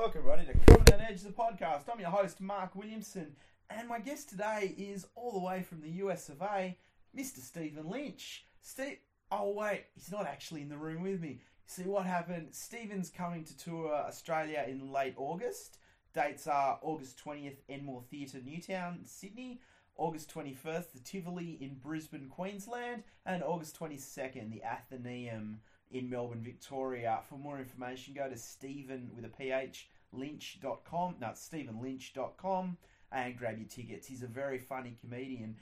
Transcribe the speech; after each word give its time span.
welcome 0.00 0.22
everybody 0.26 0.46
to 0.64 0.94
on 0.94 1.00
Edge, 1.02 1.20
the 1.20 1.28
podcast. 1.28 1.82
I'm 1.92 2.00
your 2.00 2.08
host, 2.08 2.40
Mark 2.40 2.74
Williamson, 2.74 3.36
and 3.68 3.86
my 3.86 3.98
guest 3.98 4.30
today 4.30 4.74
is 4.78 5.06
all 5.14 5.30
the 5.30 5.38
way 5.38 5.62
from 5.62 5.82
the 5.82 5.90
US 6.04 6.30
of 6.30 6.40
A, 6.40 6.74
Mr. 7.14 7.40
Stephen 7.40 7.86
Lynch. 7.86 8.46
Steve, 8.62 8.96
oh 9.30 9.52
wait, 9.52 9.84
he's 9.94 10.10
not 10.10 10.26
actually 10.26 10.62
in 10.62 10.70
the 10.70 10.78
room 10.78 11.02
with 11.02 11.20
me. 11.20 11.42
See 11.66 11.82
what 11.82 12.06
happened? 12.06 12.48
Stephen's 12.52 13.10
coming 13.10 13.44
to 13.44 13.58
tour 13.58 13.92
Australia 13.92 14.64
in 14.66 14.90
late 14.90 15.12
August. 15.18 15.76
Dates 16.14 16.46
are 16.46 16.78
August 16.80 17.22
20th, 17.22 17.58
Enmore 17.68 18.02
Theatre, 18.10 18.40
Newtown, 18.42 19.00
Sydney. 19.04 19.60
August 19.96 20.34
21st, 20.34 20.92
the 20.92 21.00
Tivoli 21.04 21.58
in 21.60 21.74
Brisbane, 21.74 22.30
Queensland. 22.30 23.02
And 23.26 23.42
August 23.42 23.78
22nd, 23.78 24.50
the 24.50 24.64
Athenaeum 24.64 25.60
in 25.90 26.08
Melbourne, 26.08 26.42
Victoria. 26.42 27.20
For 27.28 27.36
more 27.36 27.58
information, 27.58 28.14
go 28.14 28.28
to 28.28 28.36
Stephen 28.36 29.10
with 29.14 29.24
a 29.24 29.28
PH 29.28 29.88
Lynch.com. 30.12 31.16
No, 31.20 31.28
it's 31.30 31.48
StephenLynch.com 31.48 32.76
and 33.12 33.36
grab 33.36 33.58
your 33.58 33.68
tickets. 33.68 34.06
He's 34.06 34.22
a 34.22 34.28
very 34.28 34.58
funny 34.58 34.96
comedian. 35.00 35.56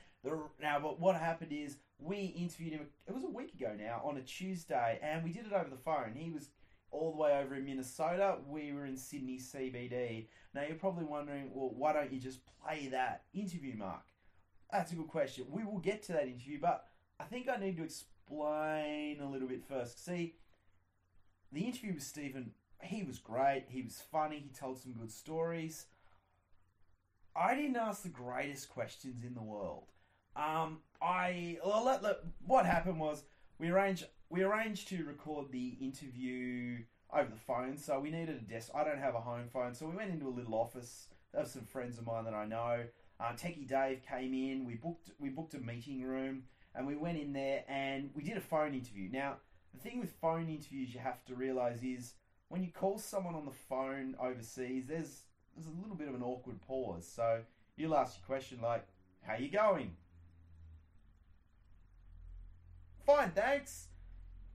Now, 0.60 0.78
but 0.80 1.00
what 1.00 1.16
happened 1.16 1.52
is 1.52 1.76
we 1.98 2.34
interviewed 2.36 2.72
him. 2.72 2.86
It 3.06 3.14
was 3.14 3.24
a 3.24 3.28
week 3.28 3.54
ago 3.54 3.74
now 3.78 4.02
on 4.04 4.16
a 4.16 4.22
Tuesday, 4.22 4.98
and 5.02 5.24
we 5.24 5.32
did 5.32 5.46
it 5.46 5.52
over 5.52 5.70
the 5.70 5.76
phone. 5.76 6.12
He 6.14 6.30
was 6.30 6.50
all 6.90 7.12
the 7.12 7.18
way 7.18 7.38
over 7.38 7.54
in 7.54 7.64
Minnesota. 7.64 8.36
We 8.46 8.72
were 8.72 8.86
in 8.86 8.96
Sydney 8.96 9.38
CBD. 9.38 10.28
Now 10.54 10.62
you're 10.66 10.76
probably 10.76 11.04
wondering, 11.04 11.50
well, 11.54 11.70
why 11.74 11.92
don't 11.92 12.12
you 12.12 12.20
just 12.20 12.40
play 12.62 12.88
that 12.88 13.24
interview, 13.32 13.76
Mark? 13.76 14.02
That's 14.70 14.92
a 14.92 14.96
good 14.96 15.08
question. 15.08 15.46
We 15.50 15.64
will 15.64 15.78
get 15.78 16.02
to 16.04 16.12
that 16.12 16.26
interview, 16.26 16.58
but 16.60 16.84
I 17.20 17.24
think 17.24 17.48
I 17.48 17.56
need 17.58 17.76
to 17.78 17.84
explain 17.84 18.17
a 18.30 19.28
little 19.30 19.48
bit 19.48 19.64
first. 19.64 20.04
See, 20.04 20.34
the 21.52 21.62
interview 21.62 21.94
with 21.94 22.02
Stephen, 22.02 22.52
he 22.82 23.02
was 23.02 23.18
great. 23.18 23.66
He 23.68 23.82
was 23.82 24.02
funny. 24.10 24.38
He 24.38 24.50
told 24.50 24.78
some 24.78 24.92
good 24.92 25.10
stories. 25.10 25.86
I 27.36 27.54
didn't 27.54 27.76
ask 27.76 28.02
the 28.02 28.08
greatest 28.08 28.68
questions 28.68 29.22
in 29.24 29.34
the 29.34 29.42
world. 29.42 29.84
Um, 30.36 30.78
I 31.00 31.58
well, 31.64 31.84
let, 31.84 32.02
let, 32.02 32.18
what 32.46 32.66
happened 32.66 33.00
was 33.00 33.24
we 33.58 33.70
arranged 33.70 34.06
we 34.30 34.42
arranged 34.42 34.88
to 34.88 35.04
record 35.04 35.50
the 35.50 35.76
interview 35.80 36.78
over 37.12 37.30
the 37.30 37.36
phone. 37.36 37.76
So 37.76 37.98
we 38.00 38.10
needed 38.10 38.36
a 38.36 38.52
desk. 38.52 38.70
I 38.74 38.84
don't 38.84 38.98
have 38.98 39.14
a 39.14 39.20
home 39.20 39.48
phone, 39.52 39.74
so 39.74 39.86
we 39.86 39.96
went 39.96 40.10
into 40.10 40.28
a 40.28 40.30
little 40.30 40.54
office. 40.54 41.08
There 41.32 41.44
some 41.44 41.64
friends 41.64 41.98
of 41.98 42.06
mine 42.06 42.24
that 42.24 42.34
I 42.34 42.46
know. 42.46 42.84
Uh, 43.20 43.32
Techie 43.32 43.68
Dave 43.68 44.00
came 44.08 44.32
in. 44.32 44.64
We 44.64 44.74
booked 44.74 45.10
we 45.18 45.28
booked 45.28 45.54
a 45.54 45.58
meeting 45.58 46.02
room 46.02 46.44
and 46.78 46.86
we 46.86 46.94
went 46.94 47.18
in 47.18 47.32
there 47.32 47.64
and 47.68 48.08
we 48.14 48.22
did 48.22 48.36
a 48.36 48.40
phone 48.40 48.72
interview. 48.72 49.10
Now 49.12 49.36
the 49.74 49.80
thing 49.80 49.98
with 49.98 50.12
phone 50.12 50.48
interviews 50.48 50.94
you 50.94 51.00
have 51.00 51.24
to 51.26 51.34
realize 51.34 51.82
is 51.82 52.14
when 52.48 52.62
you 52.62 52.70
call 52.72 52.98
someone 52.98 53.34
on 53.34 53.44
the 53.44 53.50
phone 53.50 54.14
overseas, 54.20 54.86
there's 54.86 55.22
there's 55.54 55.66
a 55.66 55.82
little 55.82 55.96
bit 55.96 56.08
of 56.08 56.14
an 56.14 56.22
awkward 56.22 56.62
pause. 56.62 57.06
So 57.06 57.40
you'll 57.76 57.96
ask 57.96 58.16
your 58.16 58.26
question 58.26 58.60
like, 58.62 58.86
"How 59.22 59.34
are 59.34 59.40
you 59.40 59.50
going?" 59.50 59.96
Fine, 63.04 63.32
thanks. 63.32 63.88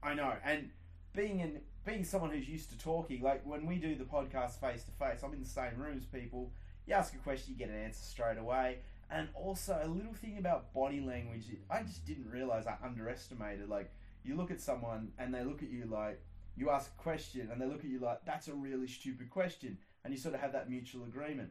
I 0.02 0.14
know, 0.14 0.32
and 0.44 0.70
being 1.12 1.40
in 1.40 1.60
being 1.84 2.04
someone 2.04 2.30
who's 2.30 2.48
used 2.48 2.70
to 2.70 2.78
talking, 2.78 3.20
like 3.20 3.44
when 3.44 3.66
we 3.66 3.76
do 3.76 3.94
the 3.94 4.04
podcast 4.04 4.58
face 4.60 4.82
to 4.84 4.92
face, 4.92 5.22
I'm 5.22 5.34
in 5.34 5.42
the 5.42 5.48
same 5.48 5.76
room 5.76 5.98
as 5.98 6.06
people. 6.06 6.52
You 6.86 6.94
ask 6.94 7.14
a 7.14 7.18
question, 7.18 7.52
you 7.52 7.58
get 7.58 7.68
an 7.68 7.82
answer 7.82 8.02
straight 8.02 8.38
away. 8.38 8.78
And 9.10 9.28
also 9.34 9.78
a 9.82 9.88
little 9.88 10.14
thing 10.14 10.38
about 10.38 10.72
body 10.72 11.00
language, 11.00 11.44
I 11.70 11.82
just 11.82 12.04
didn't 12.04 12.30
realize 12.30 12.66
I 12.66 12.76
underestimated. 12.84 13.68
Like 13.68 13.92
you 14.24 14.36
look 14.36 14.50
at 14.50 14.60
someone 14.60 15.12
and 15.18 15.32
they 15.32 15.44
look 15.44 15.62
at 15.62 15.70
you 15.70 15.86
like 15.86 16.20
you 16.56 16.70
ask 16.70 16.90
a 16.96 17.02
question 17.02 17.48
and 17.50 17.60
they 17.60 17.66
look 17.66 17.80
at 17.80 17.90
you 17.90 17.98
like 17.98 18.24
that's 18.24 18.48
a 18.48 18.54
really 18.54 18.86
stupid 18.86 19.30
question, 19.30 19.78
and 20.04 20.12
you 20.12 20.18
sort 20.18 20.34
of 20.34 20.40
have 20.40 20.52
that 20.52 20.70
mutual 20.70 21.04
agreement. 21.04 21.50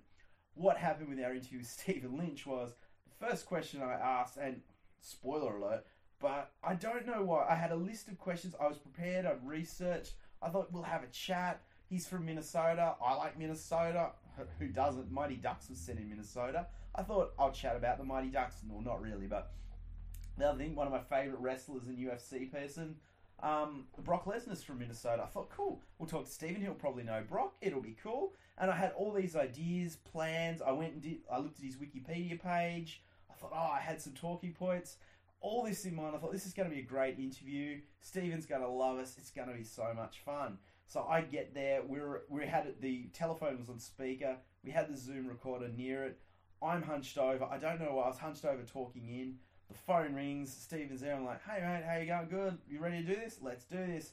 What 0.56 0.78
happened 0.78 1.10
with 1.10 1.24
our 1.24 1.34
interview 1.34 1.60
with 1.60 1.68
Stephen 1.80 2.18
Lynch 2.18 2.46
was 2.46 2.74
the 3.08 3.28
first 3.28 3.46
question 3.46 3.82
I 3.82 3.94
asked, 3.94 4.38
and 4.38 4.62
spoiler 5.02 5.58
alert, 5.58 5.86
but 6.20 6.52
I 6.64 6.76
don't 6.76 7.06
know 7.06 7.24
why. 7.24 7.46
I 7.50 7.56
had 7.56 7.72
a 7.72 7.76
list 7.76 8.08
of 8.08 8.18
questions. 8.18 8.56
I 8.60 8.68
was 8.68 8.78
prepared. 8.78 9.26
I'd 9.26 9.46
researched. 9.46 10.14
I 10.42 10.50
thought 10.50 10.72
we'll 10.72 10.84
have 10.84 11.04
a 11.04 11.08
chat. 11.08 11.62
He's 11.90 12.08
from 12.08 12.26
Minnesota. 12.26 12.96
I 13.06 13.16
like 13.16 13.38
Minnesota. 13.38 14.12
Who 14.60 14.68
doesn't? 14.68 15.12
Mighty 15.12 15.36
Ducks 15.36 15.70
was 15.70 15.80
set 15.80 15.98
in 15.98 16.10
Minnesota. 16.10 16.68
I 16.96 17.04
thought 17.04 17.34
I'll 17.40 17.52
chat 17.52 17.76
about 17.76 17.98
the 17.98 18.04
Mighty 18.04 18.30
Ducks. 18.30 18.58
No, 18.68 18.80
not 18.80 19.02
really, 19.02 19.28
but 19.28 19.54
the 20.38 20.50
other 20.50 20.58
thing, 20.58 20.76
one 20.76 20.88
of 20.88 20.94
my 20.94 21.00
favorite 21.00 21.40
wrestlers 21.40 21.86
and 21.86 21.98
UFC 21.98 22.52
person, 22.52 22.96
um, 23.42 23.86
Brock 24.04 24.26
Lesnar's 24.26 24.64
from 24.64 24.80
Minnesota. 24.80 25.24
I 25.24 25.28
thought, 25.28 25.50
cool. 25.50 25.82
We'll 25.98 26.10
talk 26.10 26.26
to 26.26 26.32
Stephen. 26.32 26.62
He'll 26.62 26.74
probably 26.74 27.04
know 27.04 27.24
Brock. 27.28 27.54
It'll 27.62 27.82
be 27.82 27.98
cool. 28.02 28.34
And 28.58 28.70
I 28.70 28.76
had 28.76 28.94
all 28.96 29.12
these 29.12 29.36
ideas, 29.36 29.96
plans. 29.96 30.62
I 30.62 30.72
went 30.72 30.94
and 30.94 31.02
did. 31.02 31.18
I 31.32 31.40
looked 31.40 31.60
at 31.60 31.66
his 31.66 31.76
Wikipedia 31.76 32.42
page. 32.42 33.04
I 33.30 33.34
thought, 33.34 33.52
oh, 33.54 33.72
I 33.76 33.80
had 33.80 34.02
some 34.02 34.14
talking 34.14 34.54
points 34.54 34.98
all 35.44 35.62
this 35.62 35.86
in 35.86 35.94
mind, 35.94 36.16
I 36.16 36.20
thought 36.20 36.32
this 36.32 36.46
is 36.46 36.54
going 36.54 36.70
to 36.70 36.74
be 36.74 36.82
a 36.82 36.86
great 36.86 37.20
interview. 37.20 37.82
Stephen's 38.00 38.46
going 38.46 38.62
to 38.62 38.68
love 38.70 38.98
us. 38.98 39.16
It's 39.18 39.30
going 39.30 39.50
to 39.50 39.54
be 39.54 39.66
so 39.66 39.94
much 39.94 40.22
fun. 40.26 40.58
So 40.88 41.06
I 41.10 41.22
get 41.22 41.54
there. 41.54 41.82
We 41.88 42.00
are 42.00 42.22
we 42.30 42.46
had. 42.46 42.74
The 42.82 43.10
telephone 43.14 43.60
was 43.60 43.70
on 43.70 43.80
speaker. 43.80 44.38
We 44.64 44.72
had 44.72 44.92
the 44.92 44.98
Zoom 44.98 45.28
recorder 45.28 45.68
near 45.68 46.04
it. 46.04 46.20
I'm 46.62 46.82
hunched 46.82 47.18
over. 47.18 47.46
I 47.46 47.58
don't 47.58 47.80
know 47.80 47.96
why 47.96 48.04
I 48.04 48.08
was 48.08 48.18
hunched 48.18 48.46
over 48.46 48.62
talking 48.64 49.08
in. 49.08 49.36
The 49.70 49.78
phone 49.88 50.14
rings. 50.14 50.56
Stephen's 50.56 51.02
there. 51.02 51.16
I'm 51.16 51.26
like, 51.26 51.42
hey 51.44 51.62
mate, 51.62 51.84
how 51.88 51.98
you 51.98 52.06
going? 52.06 52.28
Good. 52.28 52.58
You 52.70 52.80
ready 52.80 53.04
to 53.04 53.08
do 53.08 53.16
this? 53.16 53.40
Let's 53.42 53.66
do 53.66 53.78
this. 53.78 54.12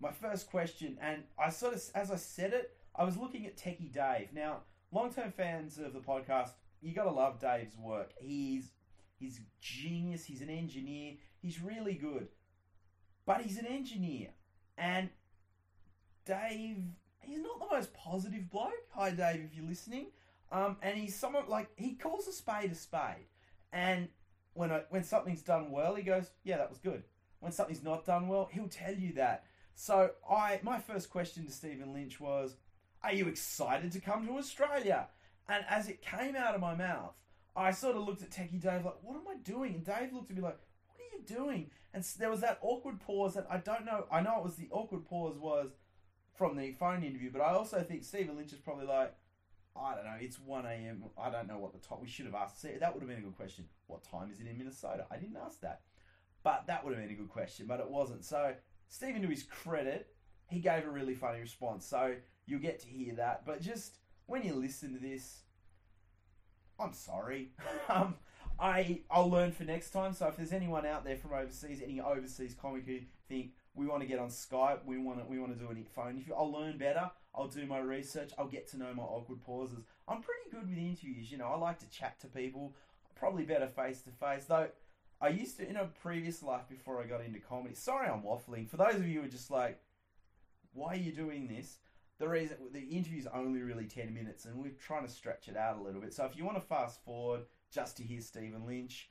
My 0.00 0.10
first 0.10 0.50
question, 0.50 0.96
and 1.02 1.24
I 1.38 1.50
sort 1.50 1.74
of 1.74 1.82
as 1.94 2.10
I 2.10 2.16
said 2.16 2.54
it, 2.54 2.76
I 2.96 3.04
was 3.04 3.16
looking 3.16 3.46
at 3.46 3.56
Techie 3.56 3.92
Dave. 3.92 4.28
Now, 4.32 4.60
long-term 4.92 5.32
fans 5.32 5.78
of 5.78 5.92
the 5.92 6.00
podcast, 6.00 6.50
you 6.80 6.94
got 6.94 7.04
to 7.04 7.10
love 7.10 7.38
Dave's 7.38 7.76
work. 7.76 8.12
He's 8.18 8.70
He's 9.20 9.40
genius. 9.60 10.24
He's 10.24 10.40
an 10.40 10.48
engineer. 10.48 11.14
He's 11.42 11.60
really 11.60 11.94
good. 11.94 12.28
But 13.26 13.42
he's 13.42 13.58
an 13.58 13.66
engineer. 13.66 14.28
And 14.78 15.10
Dave, 16.30 16.76
he's 17.18 17.40
not 17.40 17.58
the 17.58 17.74
most 17.74 17.92
positive 17.92 18.48
bloke. 18.50 18.70
Hi, 18.90 19.10
Dave, 19.10 19.40
if 19.40 19.56
you're 19.56 19.68
listening. 19.68 20.06
Um, 20.52 20.76
and 20.80 20.96
he's 20.96 21.16
somewhat 21.16 21.48
like, 21.48 21.68
he 21.74 21.94
calls 21.94 22.28
a 22.28 22.32
spade 22.32 22.70
a 22.70 22.76
spade. 22.76 23.26
And 23.72 24.06
when, 24.54 24.70
I, 24.70 24.82
when 24.90 25.02
something's 25.02 25.42
done 25.42 25.72
well, 25.72 25.96
he 25.96 26.04
goes, 26.04 26.30
yeah, 26.44 26.58
that 26.58 26.70
was 26.70 26.78
good. 26.78 27.02
When 27.40 27.50
something's 27.50 27.82
not 27.82 28.06
done 28.06 28.28
well, 28.28 28.48
he'll 28.52 28.68
tell 28.68 28.94
you 28.94 29.12
that. 29.14 29.42
So 29.74 30.10
I, 30.28 30.60
my 30.62 30.78
first 30.78 31.10
question 31.10 31.46
to 31.46 31.52
Stephen 31.52 31.92
Lynch 31.92 32.20
was, 32.20 32.54
are 33.02 33.12
you 33.12 33.26
excited 33.26 33.90
to 33.90 34.00
come 34.00 34.24
to 34.28 34.38
Australia? 34.38 35.08
And 35.48 35.64
as 35.68 35.88
it 35.88 36.02
came 36.02 36.36
out 36.36 36.54
of 36.54 36.60
my 36.60 36.76
mouth, 36.76 37.14
I 37.56 37.72
sort 37.72 37.96
of 37.96 38.06
looked 38.06 38.22
at 38.22 38.30
Techie 38.30 38.62
Dave 38.62 38.84
like, 38.84 39.02
what 39.02 39.16
am 39.16 39.26
I 39.28 39.34
doing? 39.42 39.74
And 39.74 39.84
Dave 39.84 40.12
looked 40.12 40.30
at 40.30 40.36
me 40.36 40.42
like, 40.42 40.58
what 40.86 40.96
are 40.96 41.16
you 41.18 41.24
doing? 41.26 41.70
And 41.92 42.04
there 42.20 42.30
was 42.30 42.42
that 42.42 42.60
awkward 42.62 43.00
pause 43.00 43.34
that 43.34 43.48
I 43.50 43.56
don't 43.56 43.84
know. 43.84 44.04
I 44.12 44.20
know 44.20 44.38
it 44.38 44.44
was 44.44 44.54
the 44.54 44.68
awkward 44.70 45.04
pause 45.06 45.36
was 45.36 45.70
from 46.40 46.56
the 46.56 46.72
phone 46.72 47.04
interview, 47.04 47.30
but 47.30 47.42
I 47.42 47.52
also 47.52 47.82
think 47.82 48.02
Stephen 48.02 48.34
Lynch 48.34 48.54
is 48.54 48.60
probably 48.60 48.86
like, 48.86 49.12
I 49.76 49.94
don't 49.94 50.06
know, 50.06 50.16
it's 50.18 50.40
1 50.40 50.64
a.m. 50.64 51.04
I 51.18 51.28
don't 51.28 51.46
know 51.46 51.58
what 51.58 51.74
the 51.74 51.86
time. 51.86 51.98
We 52.00 52.08
should 52.08 52.24
have 52.24 52.34
asked. 52.34 52.62
That 52.62 52.94
would 52.94 53.02
have 53.02 53.10
been 53.10 53.18
a 53.18 53.26
good 53.26 53.36
question. 53.36 53.66
What 53.88 54.02
time 54.04 54.30
is 54.32 54.40
it 54.40 54.46
in 54.46 54.56
Minnesota? 54.56 55.04
I 55.10 55.18
didn't 55.18 55.36
ask 55.36 55.60
that. 55.60 55.82
But 56.42 56.66
that 56.66 56.82
would 56.82 56.94
have 56.94 57.02
been 57.02 57.14
a 57.14 57.18
good 57.18 57.28
question, 57.28 57.66
but 57.66 57.78
it 57.78 57.90
wasn't. 57.90 58.24
So, 58.24 58.54
Stephen, 58.88 59.20
to 59.20 59.28
his 59.28 59.42
credit, 59.42 60.14
he 60.46 60.60
gave 60.60 60.86
a 60.86 60.90
really 60.90 61.14
funny 61.14 61.40
response. 61.40 61.84
So, 61.84 62.14
you'll 62.46 62.60
get 62.60 62.80
to 62.80 62.88
hear 62.88 63.16
that. 63.16 63.44
But 63.44 63.60
just 63.60 63.98
when 64.24 64.42
you 64.42 64.54
listen 64.54 64.94
to 64.94 64.98
this, 64.98 65.40
I'm 66.78 66.94
sorry. 66.94 67.50
um, 67.90 68.14
I 68.58 69.00
I'll 69.10 69.28
learn 69.28 69.52
for 69.52 69.64
next 69.64 69.90
time. 69.90 70.14
So 70.14 70.26
if 70.28 70.38
there's 70.38 70.54
anyone 70.54 70.86
out 70.86 71.04
there 71.04 71.18
from 71.18 71.34
overseas, 71.34 71.82
any 71.82 72.00
overseas 72.00 72.54
comic 72.54 72.86
who 72.86 73.00
think 73.28 73.50
we 73.80 73.86
want 73.86 74.02
to 74.02 74.08
get 74.08 74.18
on 74.18 74.28
Skype, 74.28 74.84
we 74.84 74.98
want 74.98 75.18
to 75.18 75.24
we 75.24 75.38
want 75.38 75.52
to 75.52 75.58
do 75.58 75.70
a 75.70 75.84
phone 75.94 76.12
interview, 76.12 76.34
I'll 76.34 76.52
learn 76.52 76.78
better. 76.78 77.10
I'll 77.34 77.48
do 77.48 77.64
my 77.64 77.78
research. 77.78 78.32
I'll 78.38 78.48
get 78.48 78.68
to 78.70 78.76
know 78.76 78.92
my 78.94 79.04
awkward 79.04 79.40
pauses. 79.40 79.78
I'm 80.08 80.20
pretty 80.20 80.50
good 80.50 80.68
with 80.68 80.78
interviews. 80.78 81.30
You 81.30 81.38
know, 81.38 81.46
I 81.46 81.56
like 81.56 81.78
to 81.78 81.88
chat 81.88 82.20
to 82.20 82.26
people. 82.26 82.74
Probably 83.14 83.44
better 83.44 83.68
face 83.68 84.02
to 84.02 84.10
face 84.10 84.44
though. 84.44 84.68
I 85.20 85.28
used 85.28 85.58
to 85.58 85.68
in 85.68 85.76
a 85.76 85.86
previous 86.02 86.42
life 86.42 86.68
before 86.68 87.00
I 87.00 87.06
got 87.06 87.24
into 87.24 87.38
comedy. 87.38 87.74
Sorry, 87.74 88.08
I'm 88.08 88.22
waffling. 88.22 88.68
For 88.68 88.76
those 88.76 88.96
of 88.96 89.06
you 89.06 89.20
who 89.20 89.26
are 89.26 89.30
just 89.30 89.50
like, 89.50 89.80
why 90.72 90.94
are 90.94 90.96
you 90.96 91.12
doing 91.12 91.46
this? 91.46 91.78
the 92.20 92.28
reason 92.28 92.58
the 92.72 92.80
interview's 92.80 93.26
only 93.34 93.62
really 93.62 93.86
10 93.86 94.12
minutes 94.12 94.44
and 94.44 94.62
we're 94.62 94.70
trying 94.72 95.06
to 95.06 95.10
stretch 95.10 95.48
it 95.48 95.56
out 95.56 95.78
a 95.78 95.82
little 95.82 96.02
bit. 96.02 96.12
So 96.12 96.26
if 96.26 96.36
you 96.36 96.44
want 96.44 96.58
to 96.58 96.62
fast 96.62 97.02
forward 97.02 97.40
just 97.72 97.96
to 97.96 98.02
hear 98.02 98.20
Stephen 98.20 98.66
Lynch, 98.66 99.08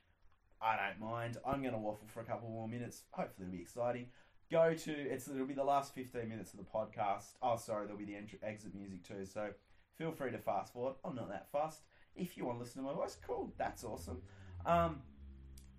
I 0.62 0.76
don't 0.76 1.10
mind. 1.10 1.36
I'm 1.44 1.60
going 1.60 1.74
to 1.74 1.80
waffle 1.80 2.06
for 2.06 2.20
a 2.20 2.24
couple 2.24 2.48
more 2.48 2.68
minutes. 2.68 3.02
Hopefully 3.10 3.48
it'll 3.48 3.56
be 3.56 3.62
exciting. 3.62 4.06
Go 4.50 4.74
to 4.74 4.92
it's 4.92 5.28
it'll 5.28 5.46
be 5.46 5.54
the 5.54 5.64
last 5.64 5.94
15 5.94 6.28
minutes 6.28 6.52
of 6.52 6.58
the 6.58 6.64
podcast. 6.64 7.34
Oh, 7.42 7.56
sorry, 7.56 7.86
there'll 7.86 7.98
be 7.98 8.04
the 8.04 8.16
exit 8.42 8.74
music 8.74 9.06
too. 9.06 9.24
So 9.24 9.50
feel 9.96 10.10
free 10.10 10.32
to 10.32 10.38
fast 10.38 10.72
forward. 10.72 10.94
I'm 11.04 11.14
not 11.14 11.28
that 11.28 11.50
fast. 11.52 11.82
If 12.16 12.36
you 12.36 12.44
want 12.44 12.58
to 12.58 12.64
listen 12.64 12.82
to 12.82 12.88
my 12.88 12.94
voice, 12.94 13.16
cool. 13.24 13.52
That's 13.58 13.84
awesome. 13.84 14.22
Um, 14.66 15.02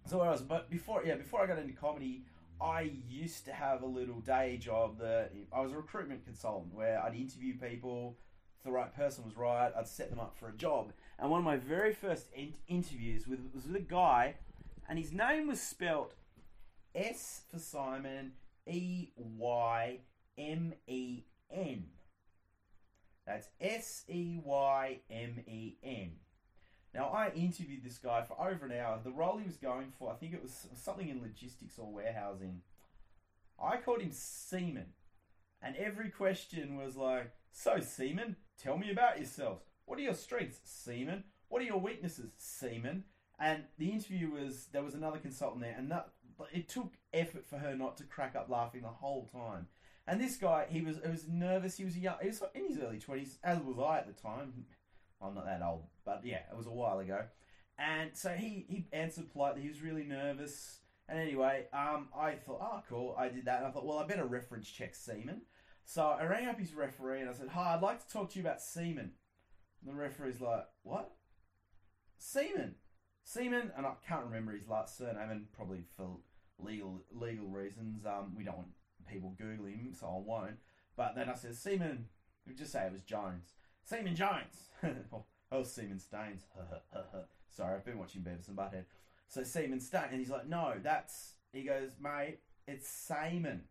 so 0.05 0.19
what 0.19 0.27
else? 0.27 0.41
But 0.41 0.69
before 0.69 1.03
yeah, 1.05 1.15
before 1.15 1.41
I 1.41 1.47
got 1.47 1.59
into 1.59 1.73
comedy, 1.73 2.23
I 2.61 2.91
used 3.09 3.45
to 3.45 3.53
have 3.53 3.81
a 3.81 3.87
little 3.87 4.19
day 4.19 4.57
job 4.57 4.99
that 4.99 5.31
I 5.51 5.61
was 5.61 5.71
a 5.71 5.77
recruitment 5.77 6.23
consultant 6.23 6.73
where 6.73 7.01
I'd 7.03 7.15
interview 7.15 7.57
people, 7.57 8.17
if 8.57 8.63
the 8.63 8.71
right 8.71 8.95
person 8.95 9.25
was 9.25 9.35
right, 9.35 9.71
I'd 9.75 9.87
set 9.87 10.11
them 10.11 10.19
up 10.19 10.37
for 10.37 10.47
a 10.47 10.53
job. 10.53 10.93
And 11.17 11.31
one 11.31 11.39
of 11.39 11.45
my 11.45 11.57
very 11.57 11.93
first 11.93 12.27
in- 12.35 12.53
interviews 12.67 13.27
with, 13.27 13.39
was 13.53 13.65
with 13.65 13.75
a 13.75 13.79
guy, 13.79 14.35
and 14.87 14.99
his 14.99 15.11
name 15.11 15.47
was 15.47 15.59
spelt 15.59 16.13
S 16.93 17.41
for 17.51 17.57
Simon, 17.57 18.33
E 18.67 19.09
Y 19.15 19.99
M 20.37 20.73
E 20.87 21.23
N. 21.51 21.85
That's 23.25 23.49
S 23.59 24.03
E 24.09 24.39
Y 24.43 24.99
M 25.09 25.39
E 25.47 25.77
N. 25.83 26.11
Now, 26.93 27.07
I 27.07 27.29
interviewed 27.29 27.83
this 27.83 27.97
guy 27.97 28.23
for 28.23 28.39
over 28.39 28.65
an 28.65 28.73
hour. 28.73 28.99
The 29.01 29.11
role 29.11 29.37
he 29.37 29.45
was 29.45 29.55
going 29.55 29.93
for, 29.97 30.11
I 30.11 30.15
think 30.15 30.33
it 30.33 30.41
was 30.41 30.67
something 30.75 31.07
in 31.07 31.21
logistics 31.21 31.79
or 31.79 31.91
warehousing. 31.91 32.61
I 33.61 33.77
called 33.77 34.01
him 34.01 34.11
Seaman. 34.11 34.87
And 35.61 35.75
every 35.77 36.09
question 36.09 36.75
was 36.75 36.97
like, 36.97 37.31
So, 37.51 37.79
Seaman, 37.79 38.35
tell 38.57 38.77
me 38.77 38.91
about 38.91 39.17
yourselves. 39.17 39.63
What 39.85 39.99
are 39.99 40.03
your 40.03 40.13
strengths, 40.13 40.59
Seaman? 40.65 41.23
What 41.47 41.61
are 41.61 41.65
your 41.65 41.79
weaknesses, 41.79 42.31
Seaman? 42.37 43.03
And 43.39 43.63
the 43.77 43.89
interview 43.89 44.31
was, 44.31 44.67
there 44.71 44.83
was 44.83 44.93
another 44.93 45.17
consultant 45.17 45.61
there, 45.61 45.75
and 45.77 45.89
that, 45.91 46.09
it 46.51 46.69
took 46.69 46.93
effort 47.13 47.45
for 47.45 47.57
her 47.57 47.75
not 47.75 47.97
to 47.97 48.03
crack 48.03 48.35
up 48.35 48.49
laughing 48.49 48.81
the 48.81 48.87
whole 48.87 49.29
time. 49.31 49.67
And 50.07 50.19
this 50.19 50.37
guy, 50.37 50.65
he 50.69 50.81
was, 50.81 50.97
he 51.03 51.11
was 51.11 51.27
nervous. 51.27 51.77
He 51.77 51.85
was 51.85 51.97
young. 51.97 52.15
He 52.21 52.27
was 52.27 52.43
in 52.55 52.67
his 52.67 52.79
early 52.79 52.99
twenties, 52.99 53.37
as 53.43 53.59
was 53.59 53.77
I 53.79 53.99
at 53.99 54.07
the 54.07 54.21
time. 54.21 54.65
I'm 55.21 55.35
not 55.35 55.45
that 55.45 55.61
old, 55.61 55.85
but 56.03 56.21
yeah, 56.25 56.41
it 56.51 56.57
was 56.57 56.65
a 56.65 56.71
while 56.71 56.99
ago. 56.99 57.21
And 57.77 58.11
so 58.13 58.29
he, 58.29 58.65
he 58.67 58.87
answered 58.91 59.31
politely. 59.31 59.61
He 59.61 59.69
was 59.69 59.81
really 59.81 60.03
nervous. 60.03 60.79
And 61.07 61.19
anyway, 61.19 61.65
um, 61.73 62.09
I 62.17 62.33
thought, 62.33 62.59
oh, 62.61 62.81
cool. 62.89 63.15
I 63.17 63.29
did 63.29 63.45
that. 63.45 63.59
And 63.59 63.67
I 63.67 63.71
thought, 63.71 63.85
well, 63.85 63.99
I 63.99 64.07
better 64.07 64.25
reference 64.25 64.69
check 64.69 64.95
Seaman. 64.95 65.41
So 65.85 66.03
I 66.03 66.25
rang 66.25 66.47
up 66.47 66.59
his 66.59 66.73
referee 66.73 67.21
and 67.21 67.29
I 67.29 67.33
said, 67.33 67.49
hi, 67.49 67.73
I'd 67.73 67.81
like 67.81 68.05
to 68.05 68.11
talk 68.11 68.31
to 68.31 68.39
you 68.39 68.45
about 68.45 68.61
Seaman. 68.61 69.11
And 69.81 69.89
the 69.89 69.93
referee's 69.93 70.41
like, 70.41 70.65
what? 70.83 71.11
Seaman. 72.17 72.75
Seaman, 73.23 73.71
and 73.77 73.85
I 73.85 73.93
can't 74.07 74.25
remember 74.25 74.51
his 74.51 74.67
last 74.67 74.97
surname, 74.97 75.29
and 75.29 75.51
probably 75.51 75.83
for 75.95 76.17
legal 76.63 77.01
legal 77.11 77.47
reasons, 77.47 78.05
um, 78.05 78.33
we 78.35 78.43
don't 78.43 78.57
want 78.57 78.69
people 79.09 79.35
Googling 79.41 79.79
him, 79.79 79.93
so 79.93 80.07
I 80.07 80.19
won't. 80.19 80.57
But 80.95 81.15
then 81.15 81.29
I 81.29 81.35
said, 81.35 81.55
Seaman, 81.55 82.05
we 82.47 82.53
just 82.53 82.71
say 82.71 82.85
it 82.85 82.91
was 82.91 83.01
Jones. 83.01 83.53
Seaman 83.83 84.15
Jones. 84.15 84.69
oh, 85.51 85.63
Seaman 85.63 85.99
Staines. 85.99 86.43
Sorry, 87.49 87.75
I've 87.75 87.85
been 87.85 87.97
watching 87.97 88.21
Beavis 88.21 88.47
and 88.47 88.57
Butthead. 88.57 88.85
So 89.27 89.43
Seaman 89.43 89.79
Staines, 89.79 90.07
and 90.11 90.19
he's 90.19 90.29
like, 90.29 90.47
no, 90.47 90.73
that's. 90.81 91.33
He 91.53 91.63
goes, 91.63 91.91
mate, 92.01 92.39
it's 92.67 92.87
Seaman. 92.87 93.61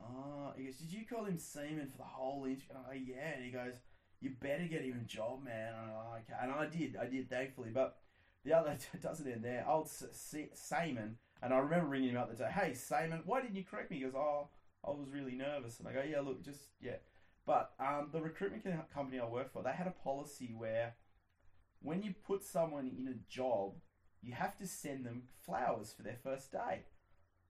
Oh, 0.00 0.52
he 0.56 0.64
goes, 0.64 0.76
did 0.76 0.92
you 0.92 1.04
call 1.06 1.24
him 1.24 1.38
Seaman 1.38 1.88
for 1.90 1.98
the 1.98 2.04
whole 2.04 2.44
interview? 2.44 2.74
Oh, 2.74 2.92
yeah. 2.92 3.34
And 3.36 3.44
he 3.44 3.50
goes, 3.50 3.74
you 4.20 4.30
better 4.40 4.64
get 4.64 4.82
him 4.82 5.00
a 5.00 5.06
job, 5.06 5.44
man. 5.44 5.72
And, 5.72 5.92
I, 5.92 6.18
okay. 6.18 6.34
and 6.42 6.52
I 6.52 6.66
did, 6.66 6.96
I 7.00 7.06
did, 7.06 7.30
thankfully. 7.30 7.70
But 7.72 7.96
the 8.44 8.52
other 8.52 8.76
doesn't 9.02 9.30
end 9.30 9.44
there. 9.44 9.64
Old 9.68 9.88
Seaman, 9.88 11.16
and 11.44 11.52
I 11.52 11.58
remember 11.58 11.86
ringing 11.86 12.10
him 12.10 12.16
up 12.16 12.30
the 12.30 12.36
day, 12.36 12.50
hey, 12.50 12.72
Seaman, 12.72 13.20
why 13.26 13.42
didn't 13.42 13.56
you 13.56 13.64
correct 13.64 13.90
me? 13.90 13.98
He 13.98 14.02
goes, 14.04 14.14
oh, 14.16 14.48
I 14.82 14.90
was 14.90 15.10
really 15.12 15.34
nervous. 15.34 15.78
And 15.78 15.86
I 15.86 15.92
go, 15.92 16.02
yeah, 16.02 16.20
look, 16.20 16.42
just, 16.42 16.60
yeah. 16.80 16.96
But 17.46 17.72
um, 17.78 18.08
the 18.12 18.22
recruitment 18.22 18.64
company 18.94 19.20
I 19.20 19.26
work 19.26 19.52
for, 19.52 19.62
they 19.62 19.72
had 19.72 19.86
a 19.86 20.02
policy 20.02 20.54
where 20.56 20.94
when 21.82 22.02
you 22.02 22.14
put 22.26 22.42
someone 22.42 22.90
in 22.98 23.08
a 23.08 23.30
job, 23.30 23.74
you 24.22 24.32
have 24.32 24.56
to 24.56 24.66
send 24.66 25.04
them 25.04 25.24
flowers 25.44 25.92
for 25.94 26.02
their 26.02 26.16
first 26.22 26.50
day. 26.50 26.86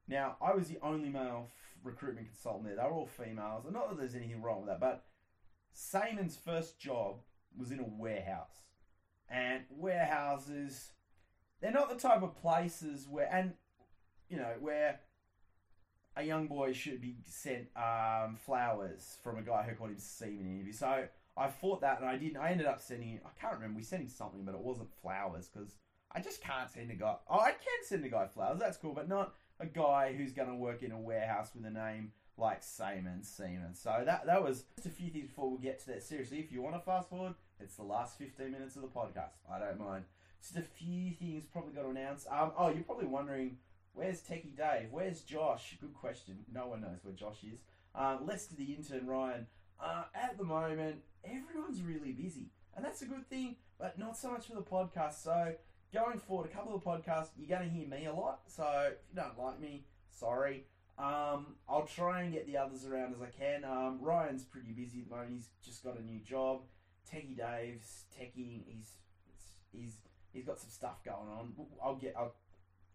Now, 0.09 0.39
I 0.43 0.55
was 0.55 0.67
the 0.67 0.81
only 0.83 1.09
male 1.09 1.47
f- 1.47 1.53
recruitment 1.85 2.27
consultant 2.27 2.65
there. 2.65 2.75
They 2.75 2.83
were 2.83 2.91
all 2.91 3.07
females. 3.07 3.65
And 3.65 3.75
not 3.75 3.91
that 3.91 3.99
there's 3.99 4.17
anything 4.17 4.43
wrong 4.43 4.63
with 4.63 4.71
that, 4.71 4.81
but 4.81 5.05
Seaman's 5.73 6.37
first 6.37 6.81
job 6.81 7.21
was 7.57 7.71
in 7.71 7.79
a 7.79 7.87
warehouse. 7.87 8.65
And 9.31 9.63
warehouses, 9.71 10.91
they're 11.61 11.71
not 11.71 11.91
the 11.91 12.09
type 12.09 12.23
of 12.25 12.37
places 12.37 13.07
where, 13.09 13.33
and, 13.33 13.53
you 14.29 14.37
know, 14.37 14.53
where 14.61 15.01
a 16.17 16.23
young 16.23 16.47
boy 16.47 16.73
should 16.73 17.01
be 17.01 17.17
sent 17.27 17.67
um, 17.77 18.37
flowers 18.37 19.17
from 19.23 19.39
a 19.39 19.43
guy 19.43 19.63
who 19.63 19.75
called 19.75 19.91
him 19.91 19.99
Seaman 19.99 20.47
interview. 20.47 20.73
So 20.73 21.05
I 21.37 21.49
fought 21.49 21.81
that, 21.81 22.01
and 22.01 22.09
I 22.09 22.17
didn't. 22.17 22.37
I 22.37 22.51
ended 22.51 22.67
up 22.67 22.81
sending. 22.81 23.21
I 23.25 23.41
can't 23.41 23.55
remember. 23.55 23.77
We 23.77 23.83
sent 23.83 24.03
him 24.03 24.09
something, 24.09 24.45
but 24.45 24.55
it 24.55 24.61
wasn't 24.61 24.89
flowers 25.03 25.49
because 25.53 25.75
I 26.13 26.21
just 26.21 26.41
can't 26.43 26.71
send 26.71 26.91
a 26.91 26.95
guy. 26.95 27.17
Oh, 27.29 27.41
I 27.41 27.51
can 27.51 27.85
send 27.85 28.05
a 28.05 28.09
guy 28.09 28.27
flowers. 28.27 28.61
That's 28.61 28.77
cool, 28.77 28.95
but 28.95 29.09
not 29.09 29.35
a 29.61 29.67
guy 29.67 30.15
who's 30.17 30.33
going 30.33 30.49
to 30.49 30.55
work 30.55 30.83
in 30.83 30.93
a 30.93 30.99
warehouse 30.99 31.51
with 31.55 31.65
a 31.65 31.71
name 31.71 32.13
like 32.37 32.63
Seaman 32.63 33.23
Seaman. 33.23 33.75
So 33.75 34.03
that 34.05 34.27
that 34.27 34.43
was 34.43 34.65
just 34.77 34.87
a 34.87 34.91
few 34.91 35.11
things 35.11 35.29
before 35.29 35.51
we 35.51 35.59
get 35.59 35.81
to 35.81 35.87
that. 35.89 36.03
Seriously, 36.03 36.39
if 36.39 36.53
you 36.53 36.63
want 36.63 36.77
to 36.77 36.81
fast 36.81 37.09
forward, 37.09 37.35
it's 37.59 37.77
the 37.77 37.83
last 37.83 38.19
fifteen 38.19 38.53
minutes 38.53 38.77
of 38.77 38.83
the 38.83 38.89
podcast. 38.89 39.35
I 39.53 39.59
don't 39.59 39.81
mind. 39.81 40.05
Just 40.41 40.57
a 40.57 40.63
few 40.63 41.13
things 41.13 41.45
probably 41.51 41.73
got 41.73 41.83
to 41.83 41.89
announce. 41.89 42.27
Um, 42.31 42.53
oh, 42.59 42.69
you're 42.69 42.83
probably 42.83 43.07
wondering 43.07 43.57
Where's 43.95 44.21
Techie 44.21 44.57
Dave? 44.57 44.89
Where's 44.91 45.21
Josh? 45.23 45.77
Good 45.81 45.95
question. 45.95 46.39
No 46.53 46.67
one 46.67 46.81
knows 46.81 46.99
where 47.03 47.15
Josh 47.15 47.45
is. 47.45 47.61
Uh, 47.95 48.19
Lester, 48.25 48.57
the 48.57 48.75
intern, 48.75 49.07
Ryan. 49.07 49.47
Uh, 49.81 50.05
at 50.15 50.37
the 50.37 50.45
moment, 50.45 50.97
everyone's 51.25 51.81
really 51.81 52.13
busy, 52.13 52.51
and 52.77 52.85
that's 52.85 53.03
a 53.03 53.07
good 53.07 53.29
thing, 53.29 53.57
but 53.79 53.99
not 53.99 54.17
so 54.17 54.31
much 54.31 54.47
for 54.47 54.55
the 54.55 54.63
podcast. 54.63 55.23
So, 55.23 55.55
going 55.93 56.19
forward, 56.19 56.51
a 56.51 56.55
couple 56.55 56.75
of 56.75 56.83
podcasts, 56.83 57.31
you're 57.37 57.57
going 57.57 57.69
to 57.69 57.75
hear 57.75 57.87
me 57.87 58.07
a 58.07 58.13
lot. 58.13 58.41
So, 58.49 58.65
if 58.89 58.99
you 59.11 59.23
don't 59.23 59.39
like 59.39 59.61
me, 59.61 59.85
sorry. 60.11 60.65
Um, 60.99 61.57
I'll 61.69 61.87
try 61.87 62.23
and 62.23 62.33
get 62.33 62.47
the 62.47 62.57
others 62.57 62.87
around 62.87 63.15
as 63.15 63.23
I 63.23 63.27
can. 63.27 63.65
Um, 63.65 63.99
Ryan's 64.01 64.45
pretty 64.45 64.73
busy 64.73 65.01
at 65.01 65.09
the 65.09 65.15
moment. 65.15 65.33
He's 65.33 65.49
just 65.65 65.85
got 65.85 65.99
a 65.99 66.03
new 66.03 66.21
job. 66.21 66.63
Techie 67.13 67.37
Dave's 67.37 68.05
techie. 68.17 68.63
He's 68.67 68.93
he's 69.73 69.97
he's 70.33 70.45
got 70.45 70.59
some 70.59 70.71
stuff 70.71 71.05
going 71.05 71.29
on. 71.29 71.53
I'll 71.83 71.97
get 71.97 72.15
I'll 72.17 72.35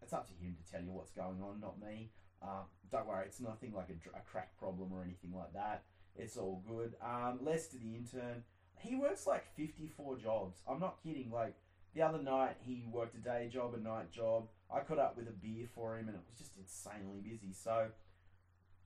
it's 0.02 0.14
up 0.14 0.28
to 0.28 0.34
him 0.34 0.56
to 0.56 0.72
tell 0.72 0.82
you 0.82 0.92
what's 0.92 1.12
going 1.12 1.42
on, 1.42 1.60
not 1.60 1.80
me. 1.80 2.12
Um, 2.42 2.66
don't 2.92 3.08
worry, 3.08 3.26
it's 3.26 3.40
nothing 3.40 3.74
like 3.74 3.90
a, 3.90 4.18
a, 4.18 4.22
crack 4.22 4.58
problem 4.58 4.92
or 4.94 5.04
anything 5.04 5.34
like 5.36 5.54
that. 5.54 5.84
It's 6.16 6.38
all 6.38 6.64
good. 6.68 6.96
Um, 7.02 7.40
Lester, 7.42 7.78
the 7.78 7.96
intern, 7.96 8.44
he 8.78 8.96
works 8.96 9.28
like 9.28 9.46
54 9.56 10.18
jobs. 10.18 10.62
I'm 10.68 10.80
not 10.80 11.04
kidding. 11.04 11.32
Like, 11.32 11.56
the 11.94 12.02
other 12.02 12.22
night, 12.22 12.56
he 12.62 12.86
worked 12.90 13.16
a 13.16 13.20
day 13.20 13.50
job, 13.52 13.74
a 13.74 13.80
night 13.80 14.12
job. 14.12 14.48
I 14.74 14.80
caught 14.80 15.00
up 15.00 15.18
with 15.18 15.28
a 15.28 15.32
beer 15.32 15.68
for 15.74 15.98
him, 15.98 16.08
and 16.08 16.16
it 16.16 16.24
was 16.30 16.38
just 16.38 16.56
insanely 16.58 17.20
busy. 17.22 17.54
So, 17.54 17.88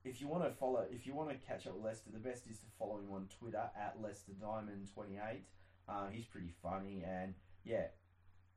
if 0.03 0.19
you 0.19 0.27
want 0.27 0.43
to 0.43 0.51
follow, 0.51 0.85
if 0.89 1.05
you 1.05 1.13
want 1.13 1.29
to 1.29 1.35
catch 1.35 1.67
up 1.67 1.75
with 1.75 1.85
Lester, 1.85 2.09
the 2.11 2.19
best 2.19 2.47
is 2.47 2.57
to 2.59 2.65
follow 2.77 2.97
him 2.97 3.13
on 3.13 3.27
Twitter 3.39 3.69
at 3.79 3.97
Lester 4.01 4.33
Diamond 4.39 4.89
28. 4.93 5.43
Uh, 5.87 6.07
he's 6.11 6.25
pretty 6.25 6.53
funny, 6.61 7.03
and 7.05 7.33
yeah, 7.63 7.87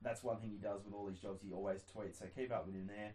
that's 0.01 0.23
one 0.23 0.37
thing 0.37 0.51
he 0.51 0.57
does 0.57 0.85
with 0.85 0.93
all 0.93 1.05
these 1.05 1.19
jobs. 1.19 1.41
He 1.41 1.53
always 1.53 1.81
tweets, 1.81 2.19
so 2.19 2.25
keep 2.35 2.51
up 2.51 2.65
with 2.65 2.75
him 2.75 2.87
there. 2.87 3.13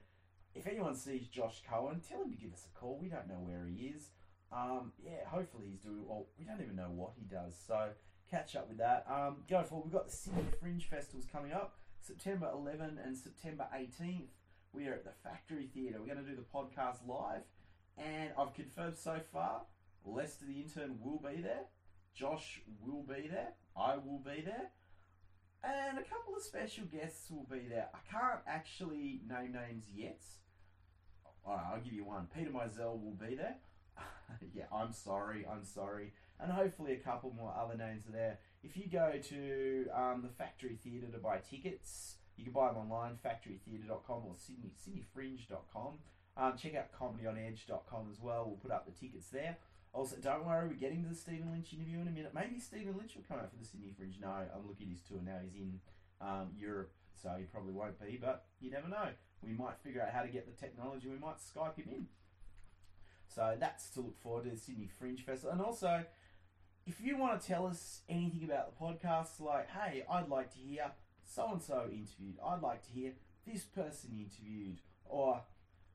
If 0.55 0.67
anyone 0.67 0.95
sees 0.95 1.29
Josh 1.29 1.63
Cohen, 1.69 2.03
tell 2.07 2.23
him 2.23 2.31
to 2.31 2.37
give 2.37 2.53
us 2.53 2.67
a 2.67 2.79
call. 2.79 2.99
We 3.01 3.09
don't 3.09 3.29
know 3.29 3.41
where 3.41 3.67
he 3.67 3.87
is. 3.87 4.09
Um, 4.53 4.93
yeah, 5.03 5.27
hopefully 5.27 5.69
he's 5.71 5.81
doing 5.81 6.05
well. 6.07 6.27
We 6.39 6.45
don't 6.45 6.61
even 6.61 6.77
know 6.77 6.91
what 6.95 7.13
he 7.17 7.25
does. 7.25 7.55
So 7.67 7.89
catch 8.31 8.55
up 8.55 8.69
with 8.69 8.79
that. 8.79 9.07
Um, 9.09 9.37
go 9.49 9.63
forward. 9.63 9.87
We've 9.87 9.95
got 9.95 10.09
the 10.09 10.17
Sydney 10.17 10.45
Fringe 10.61 10.87
Festivals 10.89 11.27
coming 11.31 11.53
up, 11.53 11.77
September 12.01 12.51
11 12.53 12.99
and 13.03 13.17
September 13.17 13.67
18th. 13.75 14.29
We 14.73 14.89
are 14.89 14.95
at 14.95 15.05
the 15.05 15.13
Factory 15.23 15.69
Theatre. 15.73 15.99
We're 16.01 16.15
going 16.15 16.25
to 16.25 16.31
do 16.31 16.37
the 16.37 16.43
podcast 16.43 17.07
live, 17.07 17.43
and 17.97 18.31
I've 18.39 18.55
confirmed 18.55 18.97
so 18.97 19.21
far. 19.33 19.63
Lester 20.05 20.47
the 20.47 20.61
intern 20.61 20.99
will 21.01 21.19
be 21.19 21.41
there. 21.41 21.67
Josh 22.15 22.61
will 22.85 23.03
be 23.03 23.29
there. 23.29 23.55
I 23.77 23.97
will 23.97 24.19
be 24.19 24.43
there. 24.43 24.71
And 25.65 25.99
a 25.99 26.03
couple 26.03 26.35
of 26.37 26.43
special 26.43 26.85
guests 26.85 27.31
will 27.31 27.47
be 27.51 27.67
there. 27.69 27.89
I 27.95 27.99
can't 28.11 28.41
actually 28.47 29.21
name 29.29 29.53
names 29.53 29.85
yet. 29.95 30.23
Alright, 31.47 31.65
I'll 31.73 31.81
give 31.81 31.93
you 31.93 32.05
one. 32.05 32.27
Peter 32.37 32.51
Mizell 32.51 33.03
will 33.03 33.17
be 33.21 33.37
there. 33.37 33.57
yeah, 34.55 34.65
I'm 34.75 34.93
sorry, 34.93 35.47
I'm 35.51 35.65
sorry. 35.65 36.13
And 36.41 36.51
hopefully 36.51 36.93
a 36.95 36.97
couple 36.97 37.33
more 37.37 37.55
other 37.57 37.77
names 37.77 38.07
are 38.09 38.13
there. 38.13 38.39
If 38.65 38.77
you 38.77 38.85
go 38.91 39.13
to 39.23 39.87
um, 39.95 40.23
the 40.23 40.29
Factory 40.29 40.79
Theatre 40.83 41.09
to 41.13 41.19
buy 41.19 41.39
tickets, 41.39 42.17
you 42.37 42.45
can 42.45 42.53
buy 42.53 42.69
them 42.69 42.79
online, 42.79 43.19
factorytheatre.com 43.25 44.23
or 44.25 44.35
Sydney, 44.37 44.73
sydneyfringe.com. 44.85 45.99
Um, 46.37 46.57
check 46.57 46.75
out 46.75 46.93
comedyonedge.com 46.93 48.09
as 48.11 48.21
well. 48.21 48.47
We'll 48.47 48.57
put 48.57 48.71
up 48.71 48.87
the 48.87 48.93
tickets 48.93 49.29
there. 49.29 49.59
Also, 49.95 50.17
don't 50.17 50.47
worry, 50.47 50.69
we're 50.69 50.75
getting 50.75 51.03
to 51.03 51.11
the 51.11 51.15
Stephen 51.15 51.51
Lynch 51.53 51.73
interview 51.73 52.01
in 52.01 52.09
a 52.09 52.11
minute. 52.11 52.33
Maybe 52.35 52.59
Stephen 52.59 52.97
Lynch 52.97 53.15
will 53.15 53.25
come 53.29 53.39
out 53.39 53.51
for 53.51 53.59
the 53.59 53.65
Sydney 53.65 53.93
Fringe. 53.95 54.17
No, 54.21 54.29
I'm 54.29 54.67
looking 54.67 54.87
at 54.87 54.93
his 54.93 55.03
tour 55.03 55.21
now. 55.23 55.37
He's 55.45 55.55
in 55.55 55.81
um, 56.21 56.49
Europe, 56.59 56.93
so 57.21 57.31
he 57.39 57.45
probably 57.45 57.75
won't 57.75 58.01
be, 58.01 58.19
but 58.21 58.47
you 58.59 58.71
never 58.71 58.89
know. 58.89 59.09
We 59.43 59.53
might 59.53 59.77
figure 59.85 60.01
out 60.01 60.11
how 60.11 60.23
to 60.23 60.29
get 60.29 60.47
the 60.47 60.59
technology. 60.59 61.09
We 61.09 61.19
might 61.19 61.37
Skype 61.37 61.77
him 61.77 61.89
in. 61.91 62.07
So 63.29 63.57
that's 63.59 63.91
to 63.91 64.01
look 64.01 64.19
forward 64.19 64.45
to 64.45 64.51
the 64.51 64.57
Sydney 64.57 64.89
Fringe 64.99 65.23
Festival. 65.25 65.53
And 65.53 65.61
also, 65.61 66.05
if 66.87 67.01
you 67.01 67.19
want 67.19 67.41
to 67.41 67.47
tell 67.47 67.67
us 67.67 68.01
anything 68.09 68.45
about 68.45 68.73
the 68.73 68.85
podcast, 68.85 69.41
like, 69.41 69.69
hey, 69.71 70.05
I'd 70.11 70.29
like 70.29 70.53
to 70.55 70.59
hear 70.59 70.93
so 71.25 71.53
and 71.53 71.63
so 71.63 71.85
interviewed, 71.91 72.39
I'd 72.45 72.63
like 72.63 72.83
to 72.87 72.91
hear 72.91 73.13
this 73.47 73.65
person 73.65 74.11
interviewed, 74.17 74.81
or 75.05 75.43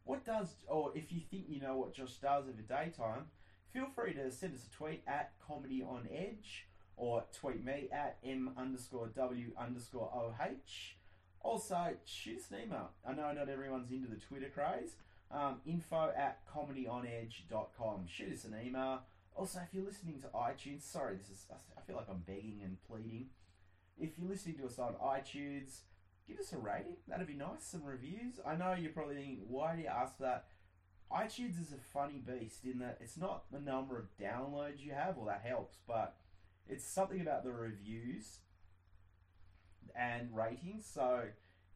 what 0.03 0.23
does, 0.23 0.53
or 0.67 0.91
if 0.95 1.11
you 1.11 1.21
think 1.29 1.45
you 1.47 1.61
know 1.61 1.77
what 1.77 1.93
Josh 1.93 2.17
does 2.21 2.45
over 2.47 2.61
daytime, 2.61 3.25
feel 3.73 3.87
free 3.95 4.13
to 4.13 4.31
send 4.31 4.55
us 4.55 4.65
a 4.65 4.75
tweet 4.75 5.03
at 5.07 5.33
Comedy 5.45 5.83
on 5.83 6.07
Edge 6.11 6.67
or 6.95 7.23
tweet 7.31 7.63
me 7.63 7.89
at 7.91 8.17
m 8.23 8.51
underscore 8.57 9.07
w 9.07 9.51
underscore 9.57 10.11
oh. 10.13 10.33
Also, 11.41 11.93
shoot 12.03 12.39
us 12.39 12.51
an 12.51 12.57
email. 12.65 12.89
I 13.07 13.13
know 13.13 13.31
not 13.31 13.47
everyone's 13.47 13.91
into 13.91 14.09
the 14.09 14.17
Twitter 14.17 14.49
craze. 14.53 14.95
Um, 15.31 15.57
info 15.65 16.11
at 16.17 16.39
comedyonedge.com. 16.47 18.05
Shoot 18.07 18.33
us 18.33 18.45
an 18.45 18.55
email. 18.65 19.01
Also, 19.35 19.59
if 19.59 19.73
you're 19.73 19.85
listening 19.85 20.19
to 20.21 20.27
iTunes, 20.29 20.81
sorry, 20.81 21.15
this 21.15 21.29
is 21.29 21.45
I 21.51 21.81
feel 21.81 21.95
like 21.95 22.09
I'm 22.09 22.23
begging 22.25 22.61
and 22.63 22.77
pleading. 22.89 23.27
If 23.99 24.17
you're 24.17 24.29
listening 24.29 24.57
to 24.57 24.65
us 24.65 24.79
on 24.79 24.95
iTunes, 24.95 25.81
give 26.27 26.39
us 26.39 26.53
a 26.53 26.57
rating. 26.57 26.97
That'd 27.07 27.27
be 27.27 27.33
nice. 27.33 27.63
Some 27.63 27.83
reviews. 27.83 28.39
I 28.45 28.55
know 28.55 28.73
you're 28.73 28.91
probably 28.91 29.15
thinking, 29.15 29.41
why 29.47 29.75
do 29.75 29.83
you 29.83 29.87
ask 29.87 30.17
for 30.17 30.23
that? 30.23 30.45
iTunes 31.11 31.61
is 31.61 31.71
a 31.71 31.77
funny 31.93 32.21
beast 32.25 32.65
in 32.65 32.79
that 32.79 32.97
it's 32.99 33.17
not 33.17 33.43
the 33.51 33.59
number 33.59 33.97
of 33.97 34.05
downloads 34.17 34.83
you 34.83 34.91
have, 34.91 35.15
well, 35.15 35.27
that 35.27 35.43
helps, 35.45 35.77
but 35.87 36.15
it's 36.67 36.85
something 36.85 37.21
about 37.21 37.43
the 37.43 37.51
reviews 37.51 38.39
and 39.95 40.35
ratings. 40.35 40.85
So 40.85 41.23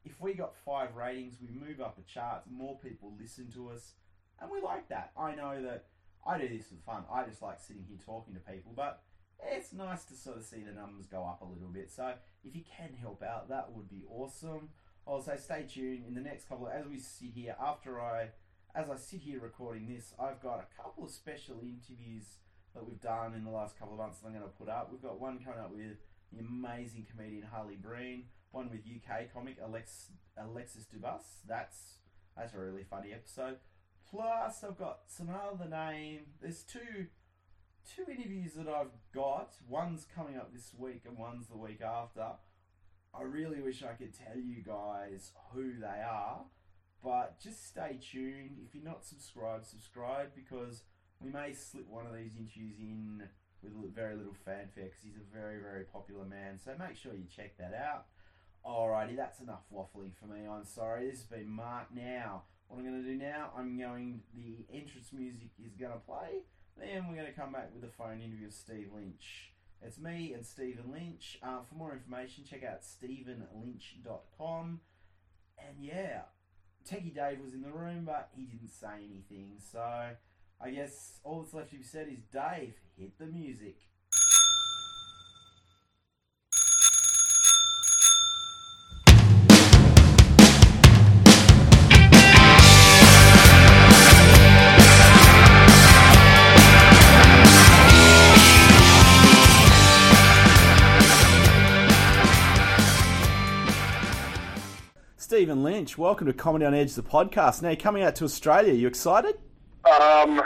if 0.03 0.19
we 0.19 0.33
got 0.33 0.55
five 0.65 0.95
ratings, 0.95 1.37
we 1.41 1.49
move 1.57 1.79
up 1.79 1.95
the 1.95 2.03
charts, 2.03 2.47
more 2.51 2.77
people 2.79 3.13
listen 3.19 3.49
to 3.53 3.69
us, 3.69 3.93
and 4.41 4.51
we 4.51 4.61
like 4.61 4.89
that. 4.89 5.11
I 5.17 5.35
know 5.35 5.61
that 5.61 5.85
I 6.25 6.37
do 6.37 6.49
this 6.49 6.67
for 6.67 6.75
fun. 6.85 7.03
I 7.11 7.23
just 7.23 7.41
like 7.41 7.59
sitting 7.59 7.85
here 7.87 7.99
talking 8.05 8.33
to 8.33 8.39
people, 8.39 8.73
but 8.75 9.01
it's 9.43 9.73
nice 9.73 10.03
to 10.05 10.13
sort 10.13 10.37
of 10.37 10.43
see 10.43 10.61
the 10.61 10.71
numbers 10.71 11.07
go 11.07 11.23
up 11.23 11.41
a 11.41 11.45
little 11.45 11.69
bit. 11.69 11.89
So 11.91 12.13
if 12.43 12.55
you 12.55 12.63
can 12.77 12.89
help 12.99 13.23
out, 13.23 13.49
that 13.49 13.71
would 13.71 13.89
be 13.89 14.03
awesome. 14.09 14.69
Also, 15.05 15.35
stay 15.35 15.65
tuned 15.67 16.05
in 16.07 16.13
the 16.13 16.21
next 16.21 16.47
couple 16.47 16.67
of, 16.67 16.73
as 16.73 16.85
we 16.85 16.99
sit 16.99 17.29
here 17.33 17.55
after 17.59 17.99
I 17.99 18.29
as 18.75 18.89
I 18.89 18.95
sit 18.95 19.21
here 19.21 19.39
recording 19.39 19.87
this, 19.87 20.13
I've 20.19 20.41
got 20.41 20.59
a 20.59 20.81
couple 20.81 21.03
of 21.03 21.11
special 21.11 21.55
interviews 21.61 22.37
that 22.73 22.87
we've 22.87 23.01
done 23.01 23.33
in 23.33 23.43
the 23.43 23.51
last 23.51 23.77
couple 23.77 23.93
of 23.93 23.99
months 23.99 24.19
that 24.19 24.27
I'm 24.27 24.33
going 24.33 24.45
to 24.45 24.57
put 24.57 24.69
up. 24.69 24.89
We've 24.91 25.01
got 25.01 25.19
one 25.19 25.39
coming 25.43 25.59
up 25.59 25.71
with 25.71 25.97
the 26.31 26.39
amazing 26.39 27.05
comedian 27.09 27.43
Harley 27.43 27.75
Breen, 27.75 28.25
one 28.51 28.69
with 28.69 28.81
UK 28.81 29.33
comic 29.33 29.57
Alex, 29.61 30.07
Alexis 30.37 30.85
Dubus. 30.85 31.23
That's 31.47 31.97
that's 32.37 32.53
a 32.53 32.59
really 32.59 32.83
funny 32.89 33.11
episode. 33.11 33.57
Plus, 34.09 34.63
I've 34.63 34.77
got 34.77 34.99
some 35.07 35.29
other 35.29 35.69
name. 35.69 36.21
There's 36.41 36.63
two 36.63 37.07
two 37.95 38.09
interviews 38.09 38.53
that 38.53 38.67
I've 38.69 38.93
got. 39.13 39.53
One's 39.67 40.05
coming 40.15 40.37
up 40.37 40.53
this 40.53 40.71
week, 40.77 41.01
and 41.05 41.17
one's 41.17 41.47
the 41.47 41.57
week 41.57 41.81
after. 41.81 42.27
I 43.13 43.23
really 43.23 43.61
wish 43.61 43.83
I 43.83 43.93
could 43.93 44.13
tell 44.13 44.37
you 44.37 44.63
guys 44.63 45.33
who 45.53 45.73
they 45.79 46.01
are, 46.01 46.45
but 47.03 47.39
just 47.39 47.67
stay 47.67 47.99
tuned. 48.11 48.57
If 48.65 48.75
you're 48.75 48.83
not 48.83 49.05
subscribed, 49.05 49.65
subscribe 49.65 50.29
because 50.35 50.83
we 51.19 51.31
may 51.31 51.53
slip 51.53 51.87
one 51.89 52.05
of 52.05 52.13
these 52.13 52.35
interviews 52.37 52.79
in 52.79 53.23
with 53.63 53.93
very 53.93 54.15
little 54.15 54.35
fanfare 54.45 54.85
because 54.85 55.01
he's 55.03 55.17
a 55.17 55.35
very, 55.35 55.59
very 55.59 55.83
popular 55.83 56.25
man. 56.25 56.57
So 56.63 56.71
make 56.79 56.95
sure 56.95 57.13
you 57.13 57.25
check 57.35 57.57
that 57.57 57.73
out. 57.73 58.05
Alrighty, 58.65 59.15
that's 59.15 59.39
enough 59.39 59.63
waffling 59.73 60.11
for 60.19 60.27
me. 60.27 60.47
I'm 60.47 60.65
sorry. 60.65 61.09
This 61.09 61.19
has 61.19 61.27
been 61.27 61.49
Mark 61.49 61.87
now. 61.93 62.43
What 62.67 62.77
I'm 62.77 62.85
going 62.85 63.03
to 63.03 63.07
do 63.07 63.17
now, 63.17 63.51
I'm 63.57 63.77
going, 63.77 64.21
the 64.33 64.65
entrance 64.73 65.11
music 65.11 65.49
is 65.63 65.75
going 65.75 65.91
to 65.91 65.99
play. 65.99 66.43
Then 66.77 67.07
we're 67.07 67.15
going 67.15 67.27
to 67.27 67.33
come 67.33 67.51
back 67.51 67.69
with 67.73 67.83
a 67.83 67.93
phone 67.93 68.21
interview 68.21 68.45
with 68.45 68.55
Steve 68.55 68.89
Lynch. 68.95 69.51
It's 69.81 69.99
me 69.99 70.33
and 70.33 70.45
Stephen 70.45 70.91
Lynch. 70.91 71.39
Uh, 71.43 71.59
for 71.67 71.75
more 71.75 71.91
information, 71.93 72.43
check 72.49 72.63
out 72.63 72.81
stephenlynch.com. 72.81 74.79
And 75.57 75.77
yeah, 75.79 76.21
Techie 76.89 77.13
Dave 77.13 77.39
was 77.39 77.53
in 77.53 77.61
the 77.61 77.71
room, 77.71 78.03
but 78.05 78.29
he 78.35 78.43
didn't 78.43 78.69
say 78.69 78.95
anything. 78.97 79.53
So 79.71 79.81
I 80.59 80.69
guess 80.71 81.19
all 81.23 81.41
that's 81.41 81.53
left 81.53 81.71
to 81.71 81.77
be 81.77 81.83
said 81.83 82.07
is 82.07 82.23
Dave, 82.31 82.75
hit 82.97 83.17
the 83.17 83.25
music. 83.25 83.77
Stephen 105.31 105.63
Lynch, 105.63 105.97
welcome 105.97 106.27
to 106.27 106.33
Comedy 106.33 106.65
on 106.65 106.73
Edge, 106.73 106.93
the 106.93 107.01
podcast. 107.01 107.61
Now, 107.61 107.69
you're 107.69 107.77
coming 107.77 108.03
out 108.03 108.15
to 108.15 108.25
Australia. 108.25 108.73
You 108.73 108.85
excited? 108.89 109.35
Um, 109.85 110.41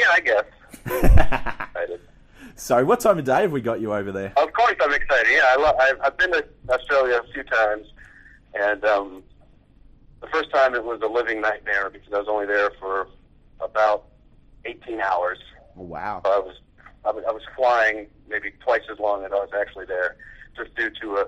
yeah, 0.00 0.06
I 0.10 0.20
guess. 0.24 0.44
excited. 0.86 2.00
Sorry, 2.56 2.82
what 2.82 3.00
time 3.00 3.18
of 3.18 3.26
day 3.26 3.42
have 3.42 3.52
we 3.52 3.60
got 3.60 3.82
you 3.82 3.92
over 3.92 4.10
there? 4.10 4.32
Of 4.38 4.54
course, 4.54 4.74
I'm 4.80 4.94
excited. 4.94 5.32
Yeah, 5.32 5.42
I 5.44 5.56
lo- 5.56 5.76
I've, 5.78 6.00
I've 6.00 6.16
been 6.16 6.32
to 6.32 6.42
Australia 6.70 7.20
a 7.22 7.32
few 7.34 7.42
times, 7.42 7.86
and 8.54 8.82
um, 8.86 9.22
the 10.22 10.28
first 10.28 10.50
time 10.50 10.74
it 10.74 10.82
was 10.82 10.98
a 11.02 11.08
living 11.08 11.42
nightmare 11.42 11.90
because 11.90 12.10
I 12.10 12.20
was 12.20 12.26
only 12.26 12.46
there 12.46 12.70
for 12.80 13.08
about 13.60 14.06
18 14.64 14.98
hours. 14.98 15.40
Oh, 15.76 15.82
wow. 15.82 16.22
So 16.24 16.32
I 16.32 16.38
was 16.38 16.56
I 17.04 17.10
was, 17.10 17.24
I 17.28 17.32
was 17.32 17.42
flying 17.54 18.06
maybe 18.30 18.52
twice 18.60 18.80
as 18.90 18.98
long 18.98 19.26
as 19.26 19.30
I 19.30 19.34
was 19.34 19.50
actually 19.54 19.84
there 19.84 20.16
just 20.56 20.74
due 20.74 20.90
to 21.02 21.16
a 21.16 21.26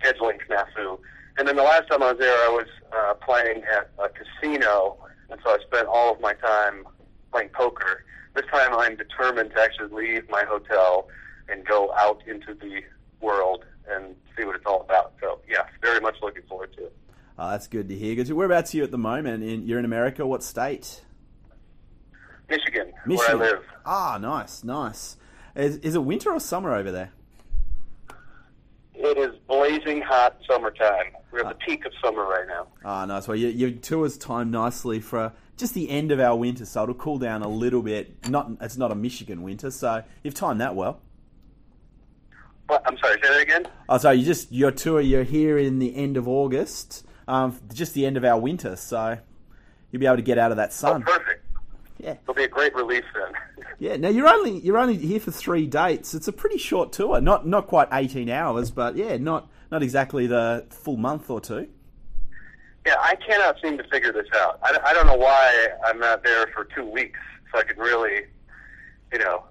scheduling 0.00 0.38
snafu. 0.48 0.98
And 1.38 1.46
then 1.46 1.56
the 1.56 1.62
last 1.62 1.88
time 1.90 2.02
I 2.02 2.12
was 2.12 2.18
there, 2.18 2.34
I 2.34 2.48
was 2.48 2.66
uh, 2.92 3.14
playing 3.14 3.62
at 3.64 3.90
a 3.98 4.08
casino, 4.08 4.98
and 5.30 5.38
so 5.44 5.50
I 5.50 5.58
spent 5.66 5.86
all 5.86 6.14
of 6.14 6.20
my 6.20 6.32
time 6.34 6.84
playing 7.32 7.50
poker. 7.50 8.04
This 8.34 8.46
time, 8.50 8.74
I'm 8.74 8.96
determined 8.96 9.50
to 9.50 9.60
actually 9.60 9.92
leave 9.92 10.28
my 10.30 10.44
hotel 10.44 11.08
and 11.48 11.64
go 11.64 11.92
out 11.94 12.22
into 12.26 12.54
the 12.54 12.82
world 13.20 13.64
and 13.88 14.14
see 14.36 14.44
what 14.44 14.56
it's 14.56 14.64
all 14.66 14.82
about. 14.82 15.14
So, 15.20 15.40
yeah, 15.48 15.66
very 15.80 16.00
much 16.00 16.16
looking 16.22 16.42
forward 16.48 16.72
to 16.76 16.86
it. 16.86 16.96
Oh, 17.38 17.50
that's 17.50 17.66
good 17.66 17.88
to 17.88 17.94
hear. 17.94 18.14
Because 18.14 18.32
whereabouts 18.32 18.74
are 18.74 18.78
you 18.78 18.84
at 18.84 18.90
the 18.90 18.98
moment? 18.98 19.42
In, 19.42 19.66
you're 19.66 19.78
in 19.78 19.84
America. 19.84 20.26
What 20.26 20.42
state? 20.42 21.02
Michigan, 22.48 22.92
Michigan. 23.06 23.38
where 23.38 23.48
I 23.48 23.52
live. 23.52 23.64
Ah, 23.84 24.18
nice, 24.20 24.64
nice. 24.64 25.16
Is, 25.54 25.76
is 25.78 25.94
it 25.94 26.04
winter 26.04 26.30
or 26.30 26.40
summer 26.40 26.74
over 26.74 26.90
there? 26.92 27.12
Blazing 29.66 30.00
hot 30.00 30.36
summertime. 30.48 31.12
We're 31.32 31.40
at 31.40 31.48
the 31.48 31.64
peak 31.66 31.84
of 31.86 31.92
summer 32.02 32.24
right 32.24 32.46
now. 32.46 32.68
Ah, 32.84 33.04
nice. 33.04 33.26
Well, 33.26 33.36
your, 33.36 33.50
your 33.50 33.70
tour's 33.70 34.16
timed 34.16 34.52
nicely 34.52 35.00
for 35.00 35.32
just 35.56 35.74
the 35.74 35.90
end 35.90 36.12
of 36.12 36.20
our 36.20 36.36
winter, 36.36 36.64
so 36.64 36.84
it'll 36.84 36.94
cool 36.94 37.18
down 37.18 37.42
a 37.42 37.48
little 37.48 37.82
bit. 37.82 38.28
Not, 38.28 38.50
it's 38.60 38.76
not 38.76 38.92
a 38.92 38.94
Michigan 38.94 39.42
winter, 39.42 39.72
so 39.72 40.04
you've 40.22 40.34
timed 40.34 40.60
that 40.60 40.76
well. 40.76 41.00
What? 42.68 42.82
I'm 42.86 42.96
sorry. 42.98 43.20
Say 43.22 43.28
that 43.28 43.40
again. 43.40 43.66
Oh, 43.88 43.98
sorry. 43.98 44.18
You 44.18 44.24
just 44.24 44.52
your 44.52 44.70
tour. 44.70 45.00
You're 45.00 45.24
here 45.24 45.58
in 45.58 45.80
the 45.80 45.96
end 45.96 46.16
of 46.16 46.28
August, 46.28 47.04
um, 47.26 47.58
just 47.72 47.94
the 47.94 48.06
end 48.06 48.16
of 48.16 48.24
our 48.24 48.38
winter, 48.38 48.76
so 48.76 49.18
you'll 49.90 50.00
be 50.00 50.06
able 50.06 50.16
to 50.16 50.22
get 50.22 50.38
out 50.38 50.52
of 50.52 50.58
that 50.58 50.72
sun. 50.72 51.04
Oh, 51.06 51.12
perfect. 51.18 51.44
Yeah, 51.98 52.16
it'll 52.22 52.34
be 52.34 52.44
a 52.44 52.48
great 52.48 52.74
relief 52.74 53.04
then. 53.14 53.66
yeah. 53.78 53.96
Now 53.96 54.10
you're 54.10 54.28
only 54.28 54.60
you're 54.60 54.78
only 54.78 54.96
here 54.96 55.20
for 55.20 55.30
three 55.32 55.66
dates. 55.66 56.14
It's 56.14 56.28
a 56.28 56.32
pretty 56.32 56.58
short 56.58 56.92
tour. 56.92 57.20
Not 57.20 57.46
not 57.46 57.66
quite 57.66 57.88
eighteen 57.92 58.28
hours, 58.28 58.70
but 58.70 58.96
yeah, 58.96 59.16
not 59.16 59.48
not 59.70 59.82
exactly 59.82 60.26
the 60.26 60.66
full 60.70 60.96
month 60.96 61.30
or 61.30 61.40
two. 61.40 61.68
Yeah, 62.86 62.94
I 63.00 63.16
cannot 63.16 63.56
seem 63.60 63.76
to 63.78 63.84
figure 63.84 64.12
this 64.12 64.28
out. 64.34 64.60
I, 64.62 64.78
I 64.84 64.92
don't 64.94 65.06
know 65.06 65.16
why 65.16 65.68
I'm 65.84 65.98
not 65.98 66.22
there 66.22 66.46
for 66.54 66.64
two 66.64 66.84
weeks, 66.84 67.18
so 67.52 67.58
I 67.58 67.64
can 67.64 67.78
really, 67.78 68.26
you 69.12 69.18
know, 69.18 69.44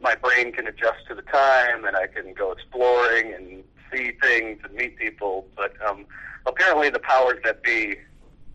my 0.00 0.14
brain 0.14 0.52
can 0.52 0.66
adjust 0.66 1.06
to 1.08 1.14
the 1.14 1.22
time, 1.22 1.84
and 1.84 1.96
I 1.96 2.06
can 2.06 2.34
go 2.34 2.52
exploring 2.52 3.32
and 3.32 3.64
see 3.90 4.12
things 4.20 4.60
and 4.64 4.74
meet 4.74 4.98
people. 4.98 5.46
But 5.56 5.74
um, 5.86 6.04
apparently, 6.44 6.90
the 6.90 6.98
powers 6.98 7.38
that 7.44 7.62
be 7.62 7.96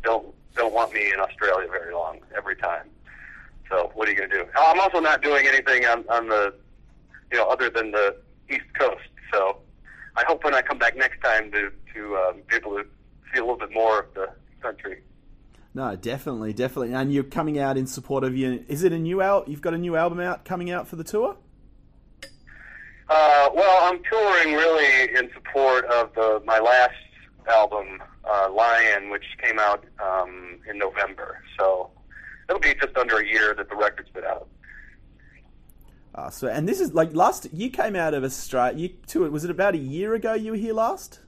don't 0.04 0.28
don't 0.56 0.74
want 0.74 0.94
me 0.94 1.12
in 1.12 1.20
Australia 1.20 1.68
very 1.70 1.94
long 1.94 2.20
every 2.36 2.56
time. 2.56 2.90
So 3.70 3.92
what 3.94 4.08
are 4.08 4.12
you 4.12 4.18
going 4.18 4.30
to 4.30 4.38
do? 4.38 4.46
I'm 4.58 4.80
also 4.80 5.00
not 5.00 5.22
doing 5.22 5.46
anything 5.48 5.86
on, 5.86 6.06
on 6.10 6.30
the, 6.30 6.54
you 7.32 7.38
know, 7.38 7.46
other 7.48 7.70
than 7.70 7.92
the 7.92 8.18
East 8.50 8.66
Coast. 8.78 9.10
So 9.32 9.60
I 10.18 10.24
hope 10.28 10.44
when 10.44 10.56
I 10.56 10.62
come 10.62 10.80
back 10.80 10.98
next 10.98 11.22
time 11.22 11.52
to 11.52 11.72
to 11.94 12.16
um, 12.18 12.42
be 12.50 12.56
able 12.56 12.72
to 12.78 12.84
see 13.32 13.40
a 13.40 13.42
little 13.42 13.58
bit 13.58 13.72
more 13.72 14.00
of 14.02 14.14
the 14.16 14.30
country. 14.62 15.02
No, 15.74 15.96
definitely, 15.96 16.54
definitely. 16.54 16.94
And 16.94 17.14
you're 17.14 17.24
coming 17.24 17.60
out 17.60 17.78
in 17.78 17.86
support 17.86 18.24
of 18.24 18.36
you. 18.36 18.66
Is 18.68 18.84
it 18.84 18.92
a 18.92 18.98
new 18.98 19.22
al? 19.22 19.44
You've 19.46 19.62
got 19.62 19.76
a 19.76 19.78
new 19.78 19.96
album 19.96 20.20
out 20.20 20.44
coming 20.44 20.72
out 20.72 20.88
for 20.88 20.96
the 20.96 21.04
tour. 21.04 21.38
Uh, 23.10 23.50
well, 23.54 23.80
I'm 23.84 24.02
touring 24.04 24.56
really 24.56 25.16
in 25.16 25.30
support 25.34 25.86
of 25.86 26.14
the 26.16 26.42
my 26.46 26.60
last 26.60 26.96
album, 27.48 28.02
uh, 28.26 28.50
Lion, 28.52 29.10
which 29.12 29.24
came 29.42 29.60
out 29.60 29.86
um, 30.04 30.60
in 30.70 30.80
November. 30.80 31.42
So 31.60 31.92
it'll 32.50 32.60
be 32.60 32.74
just 32.74 32.98
under 32.98 33.18
a 33.18 33.26
year 33.26 33.54
that 33.56 33.70
the 33.70 33.76
record's 33.76 34.10
been 34.10 34.26
out. 34.26 34.48
Uh, 36.18 36.32
so, 36.32 36.48
and 36.48 36.68
this 36.68 36.80
is 36.80 36.96
like 36.96 37.14
last. 37.14 37.48
You 37.54 37.70
came 37.70 37.96
out 37.96 38.16
of 38.16 38.24
Australia. 38.24 38.78
You 38.78 38.90
to 39.08 39.26
it. 39.26 39.32
Was 39.32 39.44
it 39.44 39.52
about 39.52 39.76
a 39.76 39.78
year 39.78 40.16
ago? 40.16 40.34
You 40.34 40.52
were 40.52 40.58
here 40.58 40.74
last. 40.74 41.20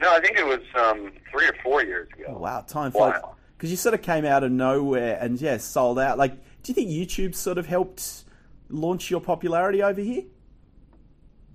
No, 0.00 0.12
I 0.12 0.20
think 0.20 0.36
it 0.36 0.44
was 0.44 0.60
um, 0.74 1.12
three 1.30 1.46
or 1.46 1.54
four 1.62 1.84
years 1.84 2.08
ago. 2.12 2.24
Oh, 2.30 2.38
wow, 2.38 2.62
time 2.62 2.90
flies. 2.90 3.20
Because 3.56 3.70
you 3.70 3.76
sort 3.76 3.94
of 3.94 4.02
came 4.02 4.24
out 4.24 4.42
of 4.42 4.50
nowhere 4.50 5.16
and 5.20 5.40
yeah, 5.40 5.58
sold 5.58 6.00
out. 6.00 6.18
Like, 6.18 6.34
Do 6.64 6.72
you 6.72 6.74
think 6.74 6.90
YouTube 6.90 7.36
sort 7.36 7.56
of 7.56 7.66
helped 7.66 8.24
launch 8.68 9.12
your 9.12 9.20
popularity 9.20 9.80
over 9.80 10.00
here? 10.00 10.24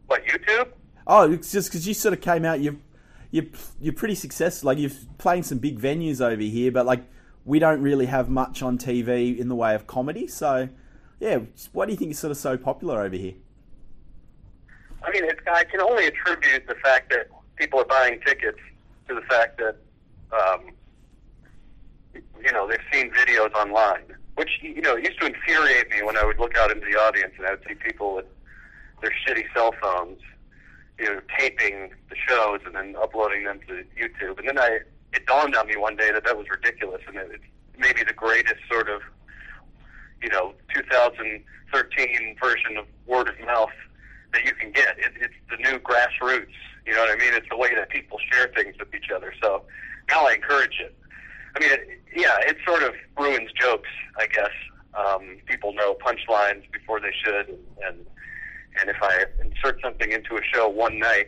What 0.05 0.23
YouTube? 0.25 0.69
Oh, 1.05 1.29
it's 1.29 1.51
just 1.51 1.69
because 1.69 1.85
you 1.85 1.93
sort 1.93 2.13
of 2.13 2.21
came 2.21 2.45
out. 2.45 2.61
You 2.61 2.79
you're 3.31 3.45
you're 3.81 3.93
pretty 3.93 4.15
successful. 4.15 4.67
Like 4.67 4.77
you're 4.77 4.91
playing 5.17 5.43
some 5.43 5.57
big 5.57 5.77
venues 5.77 6.21
over 6.21 6.41
here, 6.41 6.71
but 6.71 6.85
like 6.85 7.03
we 7.43 7.59
don't 7.59 7.81
really 7.81 8.05
have 8.05 8.29
much 8.29 8.61
on 8.61 8.77
TV 8.77 9.37
in 9.37 9.49
the 9.49 9.55
way 9.55 9.75
of 9.75 9.87
comedy. 9.87 10.27
So, 10.27 10.69
yeah, 11.19 11.39
why 11.73 11.85
do 11.85 11.91
you 11.91 11.97
think 11.97 12.11
it's 12.11 12.19
sort 12.19 12.31
of 12.31 12.37
so 12.37 12.57
popular 12.57 13.01
over 13.01 13.15
here? 13.15 13.33
I 15.03 15.11
mean, 15.11 15.25
it's, 15.25 15.41
I 15.51 15.63
can 15.63 15.81
only 15.81 16.07
attribute 16.07 16.67
the 16.67 16.75
fact 16.75 17.09
that 17.11 17.27
people 17.55 17.79
are 17.79 17.85
buying 17.85 18.19
tickets 18.25 18.59
to 19.07 19.15
the 19.15 19.21
fact 19.21 19.59
that, 19.59 19.77
um, 20.31 20.71
you 22.13 22.51
know, 22.51 22.67
they've 22.67 22.79
seen 22.91 23.11
videos 23.11 23.53
online. 23.53 24.03
Which 24.35 24.59
you 24.61 24.81
know 24.81 24.95
used 24.95 25.19
to 25.19 25.25
infuriate 25.25 25.89
me 25.89 26.03
when 26.03 26.15
I 26.15 26.23
would 26.23 26.37
look 26.37 26.55
out 26.55 26.69
into 26.69 26.85
the 26.85 26.95
audience 26.95 27.33
and 27.39 27.47
I 27.47 27.51
would 27.51 27.63
see 27.67 27.73
people 27.73 28.13
with 28.13 28.27
their 29.01 29.11
shitty 29.11 29.45
cell 29.51 29.73
phones, 29.81 30.19
you 30.99 31.05
know, 31.05 31.21
taping 31.39 31.91
the 32.09 32.15
shows 32.27 32.59
and 32.63 32.75
then 32.75 32.95
uploading 33.01 33.45
them 33.45 33.59
to 33.67 33.83
YouTube. 33.99 34.37
And 34.37 34.47
then 34.47 34.59
I, 34.59 34.81
it 35.13 35.25
dawned 35.25 35.55
on 35.55 35.65
me 35.65 35.75
one 35.75 35.95
day 35.95 36.11
that 36.11 36.23
that 36.25 36.37
was 36.37 36.45
ridiculous 36.51 37.01
and 37.07 37.17
it, 37.17 37.31
it's 37.33 37.43
maybe 37.79 38.03
the 38.03 38.13
greatest 38.13 38.61
sort 38.71 38.89
of, 38.89 39.01
you 40.21 40.29
know, 40.29 40.53
2013 40.73 42.35
version 42.41 42.77
of 42.77 42.85
word 43.05 43.29
of 43.29 43.39
mouth 43.45 43.69
that 44.33 44.45
you 44.45 44.53
can 44.53 44.71
get. 44.71 44.97
It, 44.97 45.13
it's 45.19 45.33
the 45.49 45.57
new 45.57 45.79
grassroots. 45.79 46.53
You 46.85 46.93
know 46.93 47.01
what 47.01 47.11
I 47.11 47.15
mean? 47.15 47.33
It's 47.33 47.47
the 47.49 47.57
way 47.57 47.73
that 47.75 47.89
people 47.89 48.17
share 48.31 48.51
things 48.55 48.75
with 48.79 48.93
each 48.95 49.09
other. 49.13 49.33
So 49.41 49.63
now 50.09 50.25
I 50.25 50.33
encourage 50.33 50.79
it. 50.79 50.95
I 51.55 51.59
mean, 51.59 51.71
it, 51.71 52.01
yeah, 52.15 52.37
it 52.41 52.57
sort 52.65 52.83
of 52.83 52.93
ruins 53.17 53.51
jokes, 53.59 53.89
I 54.17 54.27
guess. 54.27 54.51
Um, 54.93 55.37
people 55.45 55.73
know 55.73 55.95
punchlines 55.95 56.63
before 56.71 56.99
they 56.99 57.11
should, 57.23 57.49
and, 57.85 58.05
and 58.79 58.89
if 58.89 58.95
I 59.01 59.25
insert 59.43 59.79
something 59.81 60.11
into 60.11 60.35
a 60.37 60.41
show 60.53 60.67
one 60.69 60.97
night, 60.97 61.27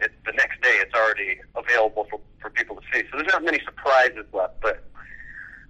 it, 0.00 0.12
the 0.24 0.32
next 0.32 0.60
day 0.60 0.76
it's 0.80 0.94
already 0.94 1.38
available 1.54 2.06
for 2.10 2.20
for 2.40 2.50
people 2.50 2.76
to 2.76 2.82
see. 2.92 3.02
So 3.10 3.18
there's 3.18 3.32
not 3.32 3.44
many 3.44 3.60
surprises 3.64 4.26
left, 4.32 4.60
but 4.60 4.84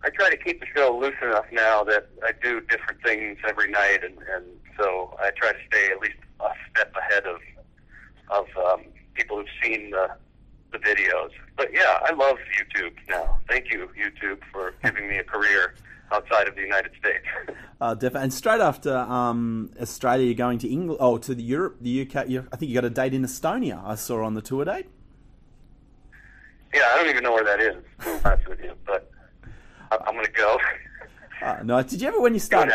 I 0.07 0.11
try 0.11 0.31
to 0.31 0.37
keep 0.37 0.61
the 0.61 0.67
show 0.73 0.97
loose 0.97 1.17
enough 1.21 1.47
now 1.51 1.83
that 1.83 2.07
I 2.25 2.31
do 2.41 2.61
different 2.61 3.03
things 3.03 3.39
every 3.47 3.69
night, 3.73 4.05
and 4.05 4.17
and 4.35 4.45
so 4.79 5.17
I 5.21 5.31
try 5.31 5.51
to 5.51 5.59
stay 5.67 5.91
at 5.91 6.01
least 6.01 6.19
a 6.41 6.49
step 6.71 6.95
ahead 6.97 7.25
of 7.27 7.41
of 8.31 8.47
um, 8.57 8.85
people 9.15 9.39
who've 9.39 9.47
seen 9.61 9.91
the 9.91 10.09
the 10.71 10.79
videos. 10.79 11.31
But 11.57 11.71
yeah, 11.73 11.99
I 12.03 12.13
love 12.13 12.37
YouTube 12.57 12.95
now. 13.09 13.37
Thank 13.49 13.73
you, 13.73 13.91
YouTube, 13.99 14.39
for 14.53 14.75
giving 14.85 15.09
me 15.09 15.19
a 15.19 15.25
career 15.25 15.75
outside 16.13 16.47
of 16.47 16.55
the 16.55 16.63
United 16.63 16.93
States. 16.99 17.27
Uh, 17.79 17.93
definitely. 17.93 18.23
And 18.23 18.33
straight 18.33 18.63
after 18.63 18.97
um, 18.97 19.71
Australia, 19.79 20.25
you're 20.25 20.35
going 20.35 20.59
to 20.61 20.67
England. 20.67 20.97
Oh, 20.99 21.19
to 21.19 21.35
the 21.35 21.43
Europe, 21.43 21.77
the 21.83 22.09
UK. 22.09 22.17
I 22.51 22.57
think 22.57 22.71
you 22.71 22.75
got 22.75 22.87
a 22.87 22.89
date 22.89 23.13
in 23.13 23.21
Estonia. 23.21 23.85
I 23.85 23.97
saw 23.97 24.25
on 24.25 24.33
the 24.33 24.41
tour 24.41 24.65
date. 24.65 24.87
Yeah, 26.73 26.89
I 26.91 26.97
don't 26.97 27.11
even 27.11 27.23
know 27.23 27.33
where 27.33 27.45
that 27.45 27.61
is. 27.61 27.75
To 28.01 28.05
be 28.05 28.25
honest 28.25 28.49
with 28.49 28.61
you, 28.61 28.73
but 28.87 29.11
I'm 29.93 30.15
going 30.15 30.27
to 30.27 30.33
go. 30.33 30.59
Uh, 31.43 31.59
no, 31.65 31.83
did 31.83 32.01
you 32.01 32.09
ever 32.09 32.21
when 32.21 32.35
you 32.35 32.41
started? 32.41 32.73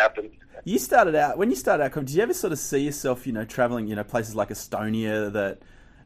You 0.63 0.77
started 0.77 1.15
out 1.15 1.37
when 1.37 1.49
you 1.49 1.55
started 1.55 1.83
out. 1.83 1.93
Did 1.93 2.11
you 2.11 2.21
ever 2.21 2.33
sort 2.33 2.53
of 2.53 2.59
see 2.59 2.79
yourself, 2.79 3.25
you 3.25 3.33
know, 3.33 3.45
traveling, 3.45 3.87
you 3.87 3.95
know, 3.95 4.03
places 4.03 4.35
like 4.35 4.49
Estonia 4.49 5.31
that, 5.33 5.59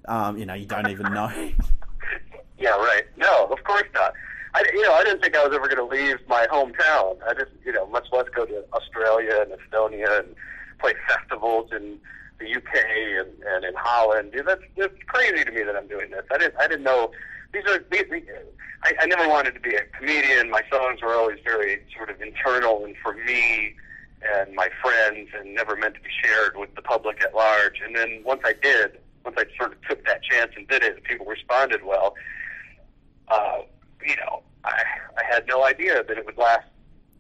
um, 0.08 0.38
you 0.38 0.46
know, 0.46 0.54
you 0.54 0.66
don't 0.66 0.90
even 0.90 1.14
know? 1.14 1.30
Yeah, 2.58 2.70
right. 2.70 3.04
No, 3.18 3.48
of 3.48 3.64
course 3.64 3.84
not. 3.94 4.14
I, 4.54 4.64
you 4.74 4.82
know, 4.84 4.94
I 4.94 5.04
didn't 5.04 5.22
think 5.22 5.36
I 5.36 5.46
was 5.46 5.54
ever 5.54 5.68
going 5.68 5.78
to 5.78 5.96
leave 5.96 6.18
my 6.28 6.48
hometown. 6.48 7.18
I 7.28 7.34
just, 7.34 7.52
you 7.66 7.74
know, 7.74 7.86
much 7.88 8.08
less 8.14 8.26
go 8.34 8.46
to 8.46 8.64
Australia 8.74 9.42
and 9.42 9.52
Estonia 9.52 10.20
and 10.20 10.34
play 10.80 10.94
festivals 11.08 11.72
in 11.74 12.00
the 12.40 12.56
UK 12.56 12.76
and, 13.20 13.30
and 13.44 13.66
in 13.66 13.74
Holland. 13.76 14.32
Dude, 14.32 14.46
that's, 14.46 14.62
that's 14.78 14.94
crazy 15.08 15.44
to 15.44 15.52
me 15.52 15.64
that 15.64 15.76
I'm 15.76 15.88
doing 15.88 16.12
this. 16.12 16.24
I 16.32 16.38
didn't, 16.38 16.56
I 16.58 16.68
didn't 16.68 16.84
know. 16.84 17.12
These 17.54 17.64
are, 17.68 17.84
these, 17.92 18.06
these, 18.12 18.24
I, 18.84 18.94
I 19.02 19.06
never 19.06 19.28
wanted 19.28 19.54
to 19.56 19.60
be 19.60 19.76
a 19.76 19.84
comedian. 19.98 20.50
My 20.50 20.62
songs 20.72 21.02
were 21.02 21.14
always 21.14 21.40
very 21.44 21.82
sort 21.96 22.10
of 22.10 22.22
internal 22.22 22.86
and 22.86 22.96
for 23.02 23.14
me 23.14 23.76
and 24.22 24.54
my 24.56 24.70
friends 24.82 25.30
and 25.38 25.54
never 25.54 25.76
meant 25.76 25.96
to 25.96 26.02
be 26.02 26.10
shared 26.24 26.58
with 26.58 26.74
the 26.76 26.82
public 26.82 27.22
at 27.24 27.36
large. 27.36 27.82
And 27.84 27.96
then 27.96 28.22
once 28.26 28.42
I 28.44 28.54
did, 28.54 29.00
once 29.24 29.38
I 29.40 29.46
sort 29.58 29.74
of 29.74 29.82
took 29.88 30.06
that 30.06 30.24
chance 30.24 30.52
and 30.56 30.68
did 30.68 30.84
it, 30.84 30.96
and 30.96 31.04
people 31.04 31.26
responded 31.26 31.84
well, 31.84 32.16
uh, 33.28 33.62
you 34.06 34.16
know, 34.18 34.44
I, 34.64 34.84
I 35.18 35.24
had 35.34 35.48
no 35.48 35.66
idea 35.66 36.04
that 36.04 36.18
it 36.18 36.26
would 36.26 36.38
last 36.38 36.68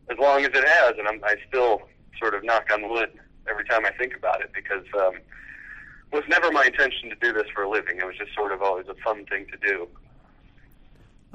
as 0.10 0.18
long 0.20 0.42
as 0.42 0.52
it 0.54 0.68
has, 0.68 0.94
and 0.98 1.08
I'm, 1.08 1.24
I 1.24 1.36
still 1.48 1.82
sort 2.20 2.36
of 2.36 2.44
knock 2.44 2.68
on 2.72 2.90
wood 2.90 3.10
every 3.50 3.66
time 3.66 3.86
I 3.86 3.92
think 3.92 4.16
about 4.16 4.42
it 4.42 4.52
because 4.54 4.86
um, 5.00 5.16
it 5.16 6.16
was 6.16 6.24
never 6.28 6.52
my 6.52 6.66
intention 6.66 7.10
to 7.10 7.16
do 7.16 7.34
this 7.34 7.48
for 7.54 7.64
a 7.64 7.70
living. 7.70 7.98
It 7.98 8.06
was 8.06 8.18
just 8.18 8.34
sort 8.36 8.52
of 8.52 8.62
always 8.62 8.88
a 8.88 8.96
fun 9.04 9.26
thing 9.26 9.48
to 9.52 9.58
do. 9.58 9.88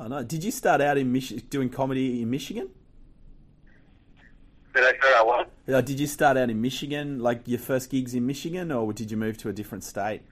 Oh 0.01 0.09
no! 0.09 0.25
Did 0.25 0.43
you 0.43 0.51
start 0.51 0.81
out 0.81 0.99
in 0.99 1.13
Mich- 1.13 1.49
doing 1.49 1.69
comedy 1.69 2.23
in 2.23 2.31
Michigan? 2.31 2.71
Did 4.75 4.85
I 4.85 4.97
start 4.99 5.15
out 5.15 5.27
well? 5.27 5.47
Uh, 5.69 5.81
did 5.81 6.01
you 6.01 6.07
start 6.07 6.37
out 6.37 6.49
in 6.49 6.61
Michigan, 6.61 7.21
like 7.21 7.47
your 7.47 7.59
first 7.59 7.91
gigs 7.91 8.15
in 8.15 8.27
Michigan, 8.27 8.73
or 8.73 8.93
did 8.93 9.11
you 9.11 9.17
move 9.17 9.37
to 9.39 9.49
a 9.49 9.53
different 9.53 9.85
state? 9.85 10.23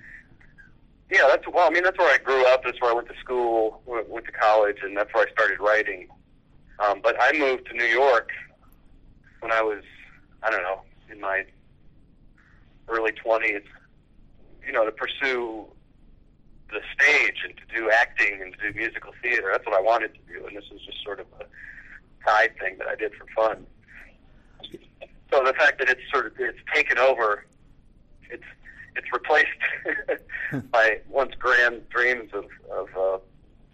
Yeah, 1.11 1.27
that's 1.29 1.47
well. 1.49 1.67
I 1.69 1.71
mean, 1.71 1.85
that's 1.85 1.99
where 1.99 2.13
I 2.13 2.19
grew 2.19 2.45
up. 2.47 2.65
That's 2.65 2.81
where 2.81 2.91
I 2.93 2.95
went 2.95 3.09
to 3.09 3.19
school, 3.19 3.83
went, 3.87 4.09
went 4.09 4.27
to 4.27 4.33
college, 4.33 4.79
and 4.83 4.97
that's 4.97 5.13
where 5.13 5.27
I 5.27 5.31
started 5.33 5.61
writing. 5.61 6.09
Um, 6.79 7.01
but 7.03 7.17
I 7.21 7.33
moved 7.37 7.67
to 7.67 7.75
New 7.75 7.87
York 7.87 8.31
when 9.41 9.53
I 9.53 9.63
was, 9.63 9.83
I 10.43 10.51
don't 10.51 10.63
know, 10.63 10.83
in 11.11 11.21
my 11.21 11.45
early 12.89 13.13
twenties. 13.13 13.63
You 14.65 14.73
know, 14.73 14.85
to 14.85 14.93
pursue 14.93 15.67
the 16.71 16.81
stage 16.95 17.37
and 17.45 17.55
to 17.57 17.75
do 17.75 17.91
acting 17.91 18.41
and 18.43 18.55
to 18.59 18.73
do 18.73 18.79
musical 18.79 19.13
theater. 19.23 19.49
That's 19.53 19.67
what 19.67 19.75
I 19.75 19.81
wanted 19.81 20.13
to 20.15 20.21
do, 20.33 20.47
and 20.47 20.57
this 20.57 20.65
was 20.71 20.81
just 20.85 21.03
sort 21.03 21.21
of 21.21 21.27
a 21.41 21.47
side 22.27 22.59
thing 22.59 22.77
that 22.79 22.89
I 22.89 22.95
did 22.95 23.13
for 23.15 23.27
fun. 23.35 23.67
So 25.33 25.45
the 25.45 25.53
fact 25.55 25.79
that 25.79 25.89
it's 25.89 26.01
sort 26.13 26.27
of 26.27 26.33
it's 26.39 26.59
taken 26.75 26.99
over, 26.99 27.45
it's 28.31 28.45
it's 28.97 29.07
replaced 29.13 29.49
my 30.73 31.01
once 31.09 31.33
grand 31.39 31.89
dreams 31.91 32.31
of 32.33 32.47
of 32.71 32.89
uh, 32.97 33.19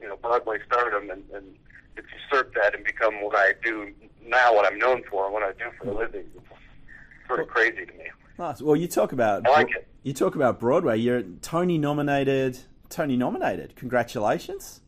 you 0.00 0.08
know 0.08 0.16
Broadway 0.16 0.58
stardom, 0.66 1.10
and, 1.10 1.22
and 1.32 1.54
it's 1.96 2.08
usurped 2.30 2.54
that 2.56 2.74
and 2.74 2.84
become 2.84 3.22
what 3.22 3.36
I 3.36 3.54
do 3.64 3.92
now, 4.26 4.54
what 4.54 4.70
I'm 4.70 4.78
known 4.78 5.02
for, 5.10 5.24
and 5.24 5.32
what 5.32 5.42
I 5.42 5.52
do 5.52 5.70
for 5.80 5.90
a 5.90 5.94
living. 5.94 6.24
It's 6.36 7.28
sort 7.28 7.40
of 7.40 7.48
crazy 7.48 7.86
to 7.86 7.92
me. 7.92 8.04
Nice. 8.38 8.60
Well, 8.60 8.76
you 8.76 8.88
talk 8.88 9.12
about 9.12 9.46
I 9.46 9.50
like 9.50 9.70
it. 9.70 9.86
you 10.02 10.12
talk 10.12 10.34
about 10.34 10.58
Broadway. 10.58 10.98
You're 10.98 11.22
Tony 11.22 11.78
nominated. 11.78 12.58
Tony 12.88 13.16
nominated. 13.16 13.76
Congratulations. 13.76 14.80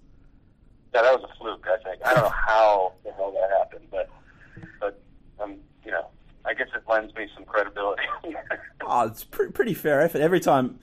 Yeah, 0.94 1.02
that 1.02 1.20
was 1.20 1.30
a 1.30 1.38
fluke. 1.38 1.66
I 1.66 1.82
think 1.82 2.06
I 2.06 2.14
don't 2.14 2.24
know 2.24 2.28
how 2.30 2.92
the 3.04 3.12
hell 3.12 3.32
that 3.32 3.50
happened, 3.58 3.86
but 3.90 4.08
but 4.80 5.00
um, 5.40 5.56
you 5.84 5.90
know, 5.90 6.06
I 6.44 6.54
guess 6.54 6.68
it 6.74 6.82
lends 6.88 7.14
me 7.14 7.28
some 7.34 7.44
credibility. 7.44 8.02
Oh, 8.88 9.08
it's 9.08 9.24
pre- 9.24 9.50
pretty 9.50 9.74
fair 9.74 10.00
effort. 10.00 10.20
Every 10.20 10.38
time 10.38 10.78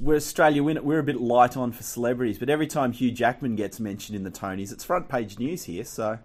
we're 0.00 0.16
Australia 0.16 0.62
win 0.62 0.78
it, 0.78 0.84
we're 0.86 1.00
a 1.00 1.02
bit 1.02 1.20
light 1.20 1.54
on 1.54 1.70
for 1.70 1.82
celebrities, 1.82 2.38
but 2.38 2.48
every 2.48 2.66
time 2.66 2.92
Hugh 2.92 3.10
Jackman 3.10 3.56
gets 3.56 3.78
mentioned 3.78 4.16
in 4.16 4.24
the 4.24 4.30
Tonys, 4.30 4.72
it's 4.72 4.84
front 4.84 5.06
page 5.06 5.38
news 5.38 5.64
here. 5.64 5.84
So 5.84 6.18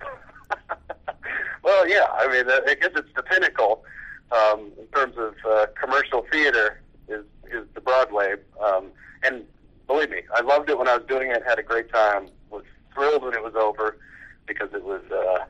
well, 1.62 1.88
yeah, 1.88 2.06
I 2.12 2.26
mean, 2.26 2.50
I 2.50 2.74
guess 2.74 2.90
it's 2.96 3.08
the 3.14 3.22
pinnacle 3.22 3.84
um, 4.32 4.72
in 4.78 4.86
terms 4.88 5.16
of 5.16 5.34
uh, 5.48 5.66
commercial 5.80 6.26
theater 6.32 6.80
is 7.08 7.24
is 7.52 7.64
the 7.74 7.80
Broadway, 7.80 8.34
um, 8.60 8.86
and 9.22 9.44
believe 9.88 10.10
me, 10.10 10.22
I 10.32 10.42
loved 10.42 10.70
it 10.70 10.78
when 10.78 10.86
I 10.86 10.96
was 10.96 11.06
doing 11.08 11.32
it. 11.32 11.42
Had 11.44 11.58
a 11.58 11.62
great 11.64 11.92
time. 11.92 12.28
Was 12.50 12.64
thrilled 12.94 13.22
when 13.24 13.34
it 13.34 13.42
was 13.42 13.54
over 13.56 13.98
because 14.46 14.68
it 14.72 14.84
was 14.84 15.02
uh, 15.10 15.44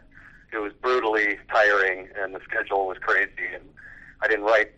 it 0.52 0.58
was 0.58 0.72
brutally 0.80 1.36
tiring 1.52 2.08
and 2.16 2.34
the 2.34 2.40
schedule 2.44 2.86
was 2.86 2.96
crazy, 2.98 3.52
and 3.52 3.64
I 4.22 4.28
didn't 4.28 4.44
write 4.44 4.72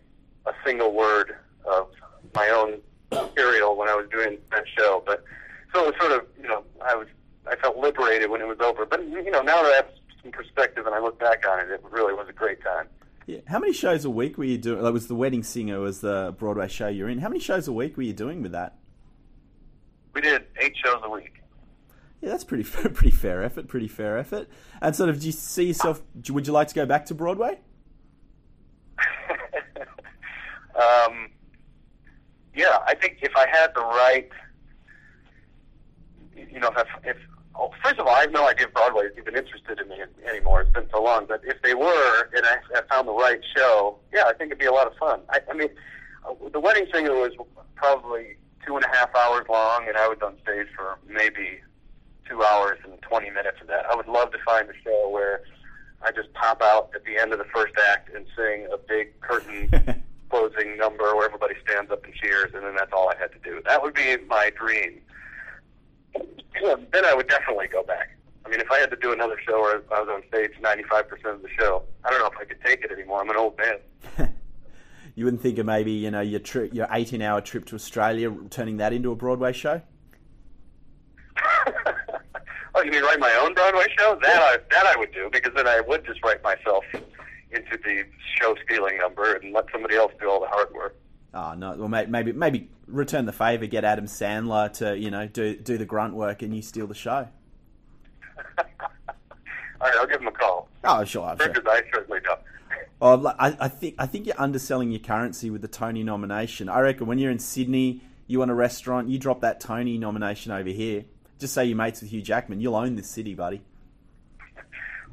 a 0.45 0.51
single 0.65 0.93
word 0.93 1.37
of 1.65 1.87
my 2.35 2.49
own 2.49 2.81
material 3.11 3.77
when 3.77 3.87
I 3.87 3.95
was 3.95 4.07
doing 4.11 4.37
that 4.51 4.65
show. 4.77 5.03
But 5.05 5.23
so 5.73 5.85
it 5.85 5.93
was 5.93 5.95
sort 6.01 6.11
of 6.11 6.27
you 6.41 6.47
know 6.47 6.63
I 6.81 6.95
was 6.95 7.07
I 7.47 7.55
felt 7.55 7.77
liberated 7.77 8.29
when 8.29 8.41
it 8.41 8.47
was 8.47 8.59
over. 8.59 8.85
But 8.85 9.07
you 9.07 9.31
know 9.31 9.41
now 9.41 9.61
that 9.63 9.71
I 9.71 9.75
have 9.77 9.87
some 10.21 10.31
perspective 10.31 10.85
and 10.85 10.95
I 10.95 10.99
look 10.99 11.19
back 11.19 11.47
on 11.47 11.59
it, 11.59 11.69
it 11.69 11.81
really 11.89 12.13
was 12.13 12.27
a 12.29 12.33
great 12.33 12.61
time. 12.63 12.87
yeah, 13.25 13.39
how 13.47 13.59
many 13.59 13.73
shows 13.73 14.05
a 14.05 14.09
week 14.09 14.37
were 14.37 14.43
you 14.43 14.57
doing? 14.57 14.83
That 14.83 14.93
was 14.93 15.07
the 15.07 15.15
Wedding 15.15 15.43
Singer 15.43 15.79
was 15.79 16.01
the 16.01 16.35
Broadway 16.37 16.67
show 16.67 16.87
you're 16.87 17.09
in. 17.09 17.19
How 17.19 17.29
many 17.29 17.39
shows 17.39 17.67
a 17.67 17.73
week 17.73 17.97
were 17.97 18.03
you 18.03 18.13
doing 18.13 18.41
with 18.41 18.51
that? 18.51 18.75
We 20.13 20.21
did 20.21 20.45
eight 20.59 20.75
shows 20.83 21.01
a 21.03 21.09
week. 21.09 21.41
Yeah, 22.21 22.29
that's 22.29 22.43
pretty 22.43 22.63
pretty 22.89 23.11
fair 23.11 23.43
effort. 23.43 23.67
Pretty 23.67 23.87
fair 23.87 24.17
effort. 24.17 24.47
And 24.81 24.95
sort 24.95 25.09
of, 25.09 25.19
do 25.19 25.25
you 25.25 25.31
see 25.31 25.65
yourself? 25.65 26.01
Would 26.29 26.47
you 26.47 26.53
like 26.53 26.67
to 26.69 26.75
go 26.75 26.85
back 26.85 27.05
to 27.07 27.15
Broadway? 27.15 27.59
um, 30.75 31.29
yeah, 32.55 32.77
I 32.85 32.95
think 32.95 33.19
if 33.21 33.35
I 33.35 33.47
had 33.49 33.73
the 33.73 33.81
right, 33.81 34.29
you 36.35 36.59
know, 36.59 36.71
if, 36.77 36.87
if 37.03 37.17
oh, 37.55 37.71
first 37.83 37.99
of 37.99 38.05
all, 38.07 38.15
I 38.15 38.21
have 38.21 38.31
no 38.31 38.47
idea 38.47 38.67
if 38.67 38.73
Broadway 38.73 39.05
is 39.05 39.17
even 39.17 39.35
interested 39.35 39.79
in 39.79 39.87
me 39.89 39.97
anymore. 40.29 40.61
It's 40.61 40.71
been 40.71 40.87
so 40.91 41.01
long. 41.01 41.25
But 41.27 41.41
if 41.43 41.61
they 41.61 41.73
were, 41.73 42.29
and 42.35 42.45
I, 42.45 42.57
I 42.75 42.81
found 42.89 43.07
the 43.07 43.13
right 43.13 43.41
show, 43.55 43.97
yeah, 44.13 44.25
I 44.25 44.33
think 44.33 44.49
it'd 44.49 44.59
be 44.59 44.65
a 44.65 44.71
lot 44.71 44.87
of 44.87 44.95
fun. 44.97 45.21
I, 45.29 45.39
I 45.49 45.53
mean, 45.53 45.69
uh, 46.27 46.33
the 46.51 46.59
Wedding 46.59 46.87
Singer 46.93 47.13
was 47.13 47.31
probably 47.75 48.37
two 48.65 48.75
and 48.75 48.85
a 48.85 48.89
half 48.89 49.13
hours 49.15 49.45
long, 49.49 49.87
and 49.87 49.97
I 49.97 50.07
was 50.07 50.17
on 50.23 50.35
stage 50.43 50.67
for 50.75 50.97
maybe 51.07 51.59
two 52.27 52.43
hours 52.43 52.79
and 52.83 53.01
20 53.01 53.29
minutes 53.29 53.57
of 53.61 53.67
that. 53.67 53.85
I 53.85 53.95
would 53.95 54.07
love 54.07 54.31
to 54.31 54.37
find 54.45 54.69
a 54.69 54.73
show 54.83 55.09
where 55.09 55.41
I 56.01 56.11
just 56.11 56.33
pop 56.33 56.61
out 56.61 56.91
at 56.95 57.03
the 57.05 57.17
end 57.17 57.33
of 57.33 57.39
the 57.39 57.45
first 57.45 57.73
act 57.91 58.09
and 58.15 58.25
sing 58.35 58.67
a 58.71 58.77
big 58.77 59.19
curtain 59.21 60.03
closing 60.29 60.77
number 60.77 61.15
where 61.15 61.25
everybody 61.25 61.55
stands 61.65 61.91
up 61.91 62.03
and 62.05 62.13
cheers, 62.13 62.53
and 62.53 62.63
then 62.63 62.75
that's 62.75 62.93
all 62.93 63.09
I 63.09 63.17
had 63.17 63.31
to 63.33 63.39
do. 63.43 63.61
That 63.65 63.81
would 63.81 63.93
be 63.93 64.17
my 64.27 64.51
dream. 64.57 65.01
Then 66.13 67.05
I 67.05 67.13
would 67.13 67.27
definitely 67.27 67.67
go 67.67 67.83
back. 67.83 68.15
I 68.45 68.49
mean, 68.49 68.59
if 68.59 68.71
I 68.71 68.79
had 68.79 68.89
to 68.89 68.97
do 68.97 69.13
another 69.13 69.39
show 69.45 69.61
where 69.61 69.81
I 69.91 70.01
was 70.01 70.09
on 70.09 70.23
stage 70.27 70.51
95% 70.61 71.25
of 71.25 71.41
the 71.41 71.49
show, 71.57 71.83
I 72.03 72.09
don't 72.09 72.19
know 72.19 72.27
if 72.27 72.37
I 72.39 72.45
could 72.45 72.61
take 72.65 72.83
it 72.83 72.91
anymore. 72.91 73.21
I'm 73.21 73.29
an 73.29 73.37
old 73.37 73.57
man. 73.57 74.33
you 75.21 75.25
wouldn't 75.25 75.43
think 75.43 75.59
of 75.59 75.67
maybe 75.67 75.91
you 75.91 76.09
know 76.09 76.21
your 76.21 76.39
trip, 76.39 76.73
your 76.73 76.87
18 76.89 77.21
hour 77.21 77.41
trip 77.41 77.65
to 77.65 77.75
Australia, 77.75 78.35
turning 78.49 78.77
that 78.77 78.91
into 78.91 79.11
a 79.11 79.15
Broadway 79.15 79.53
show. 79.53 79.79
oh, 82.73 82.81
you 82.81 82.89
mean 82.89 83.03
write 83.03 83.19
my 83.19 83.31
own 83.39 83.53
Broadway 83.53 83.85
show? 83.99 84.17
That 84.23 84.41
I 84.41 84.57
that 84.71 84.87
I 84.87 84.97
would 84.97 85.13
do 85.13 85.29
because 85.31 85.53
then 85.55 85.67
I 85.67 85.79
would 85.79 86.03
just 86.07 86.23
write 86.23 86.41
myself 86.41 86.83
into 87.51 87.77
the 87.85 88.03
show 88.35 88.55
stealing 88.65 88.97
number 88.97 89.35
and 89.35 89.53
let 89.53 89.65
somebody 89.71 89.95
else 89.95 90.11
do 90.19 90.27
all 90.27 90.39
the 90.39 90.47
hard 90.47 90.73
work. 90.73 90.95
Oh 91.35 91.53
no! 91.53 91.75
Well, 91.75 91.87
maybe 91.87 92.31
maybe 92.31 92.71
return 92.87 93.27
the 93.27 93.31
favor, 93.31 93.67
get 93.67 93.83
Adam 93.83 94.05
Sandler 94.05 94.73
to 94.79 94.97
you 94.97 95.11
know 95.11 95.27
do 95.27 95.55
do 95.55 95.77
the 95.77 95.85
grunt 95.85 96.15
work, 96.15 96.41
and 96.41 96.55
you 96.55 96.63
steal 96.63 96.87
the 96.87 96.95
show. 96.95 97.27
all 98.57 98.65
right, 99.81 99.93
I'll 99.99 100.07
give 100.07 100.19
him 100.19 100.29
a 100.29 100.31
call. 100.31 100.67
Oh, 100.83 101.03
sure. 101.03 101.27
I'm 101.27 101.37
sure. 101.37 101.53
I 101.69 101.83
certainly 101.93 102.21
don't. 102.21 102.39
Oh, 103.01 103.17
well, 103.17 103.35
I, 103.39 103.57
I 103.59 103.67
think 103.67 103.95
I 103.97 104.05
think 104.05 104.27
you're 104.27 104.39
underselling 104.39 104.91
your 104.91 104.99
currency 104.99 105.49
with 105.49 105.61
the 105.61 105.67
Tony 105.67 106.03
nomination. 106.03 106.69
I 106.69 106.81
reckon 106.81 107.07
when 107.07 107.17
you're 107.17 107.31
in 107.31 107.39
Sydney, 107.39 108.01
you 108.27 108.39
want 108.39 108.51
a 108.51 108.53
restaurant, 108.55 109.09
you 109.09 109.17
drop 109.17 109.41
that 109.41 109.59
Tony 109.59 109.97
nomination 109.97 110.51
over 110.51 110.69
here. 110.69 111.05
Just 111.39 111.55
say 111.55 111.65
you're 111.65 111.75
mates 111.75 112.01
with 112.01 112.11
Hugh 112.11 112.21
Jackman. 112.21 112.61
You'll 112.61 112.75
own 112.75 112.95
this 112.95 113.09
city, 113.09 113.33
buddy. 113.33 113.61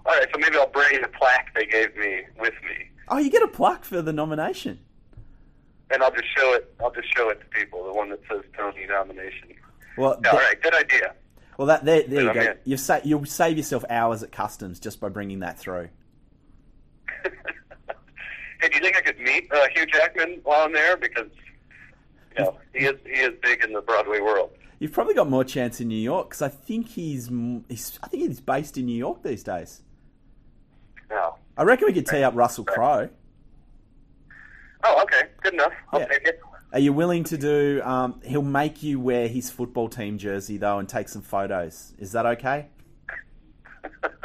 All 0.04 0.14
right, 0.14 0.26
so 0.32 0.38
maybe 0.38 0.56
I'll 0.58 0.68
bring 0.68 1.00
the 1.00 1.08
plaque 1.08 1.54
they 1.54 1.64
gave 1.64 1.96
me 1.96 2.22
with 2.38 2.54
me. 2.62 2.90
Oh, 3.08 3.16
you 3.16 3.30
get 3.30 3.42
a 3.42 3.48
plaque 3.48 3.84
for 3.84 4.02
the 4.02 4.12
nomination. 4.12 4.78
And 5.90 6.02
I'll 6.02 6.10
just 6.10 6.28
show 6.36 6.52
it. 6.52 6.74
I'll 6.80 6.92
just 6.92 7.08
show 7.16 7.30
it 7.30 7.40
to 7.40 7.46
people. 7.46 7.84
The 7.84 7.92
one 7.94 8.10
that 8.10 8.20
says 8.30 8.42
Tony 8.54 8.86
nomination. 8.86 9.54
Well, 9.96 10.20
yeah, 10.22 10.30
all 10.30 10.38
right, 10.38 10.62
good 10.62 10.74
idea. 10.74 11.14
Well, 11.56 11.68
that 11.68 11.84
there, 11.86 12.02
there 12.02 12.22
you 12.22 12.34
go. 12.34 12.54
You 12.64 12.76
sa- 12.76 13.00
you'll 13.02 13.24
save 13.24 13.56
yourself 13.56 13.84
hours 13.88 14.22
at 14.22 14.30
customs 14.30 14.78
just 14.78 15.00
by 15.00 15.08
bringing 15.08 15.40
that 15.40 15.58
through. 15.58 15.88
hey, 18.60 18.68
do 18.68 18.76
you 18.76 18.80
think 18.82 18.96
I 18.96 19.00
could 19.00 19.18
meet 19.18 19.50
uh, 19.52 19.66
Hugh 19.74 19.86
Jackman 19.86 20.40
while 20.44 20.64
I'm 20.64 20.72
there? 20.72 20.96
Because 20.96 21.28
you 22.36 22.44
know 22.44 22.56
he 22.74 22.84
is 22.86 22.96
he 23.04 23.20
is 23.20 23.34
big 23.42 23.64
in 23.64 23.72
the 23.72 23.80
Broadway 23.80 24.20
world. 24.20 24.50
You've 24.78 24.92
probably 24.92 25.14
got 25.14 25.28
more 25.28 25.42
chance 25.44 25.80
in 25.80 25.88
New 25.88 25.96
York 25.96 26.28
because 26.28 26.42
I 26.42 26.48
think 26.48 26.88
he's, 26.88 27.28
he's 27.68 27.98
I 28.02 28.06
think 28.08 28.28
he's 28.28 28.40
based 28.40 28.78
in 28.78 28.86
New 28.86 28.96
York 28.96 29.22
these 29.24 29.42
days. 29.42 29.82
No. 31.10 31.34
I 31.56 31.64
reckon 31.64 31.86
we 31.86 31.92
could 31.92 32.06
tee 32.06 32.22
up 32.22 32.34
Russell 32.36 32.64
Crowe. 32.64 33.08
Oh, 34.84 35.02
okay, 35.02 35.22
good 35.42 35.54
enough. 35.54 35.72
I'll 35.92 36.00
Yeah. 36.00 36.06
take 36.06 36.26
it. 36.28 36.40
Are 36.72 36.78
you 36.78 36.92
willing 36.92 37.24
to 37.24 37.38
do? 37.38 37.80
Um, 37.82 38.20
he'll 38.24 38.42
make 38.42 38.82
you 38.82 39.00
wear 39.00 39.26
his 39.26 39.50
football 39.50 39.88
team 39.88 40.18
jersey 40.18 40.58
though, 40.58 40.78
and 40.78 40.88
take 40.88 41.08
some 41.08 41.22
photos. 41.22 41.94
Is 41.98 42.12
that 42.12 42.26
okay? 42.26 42.66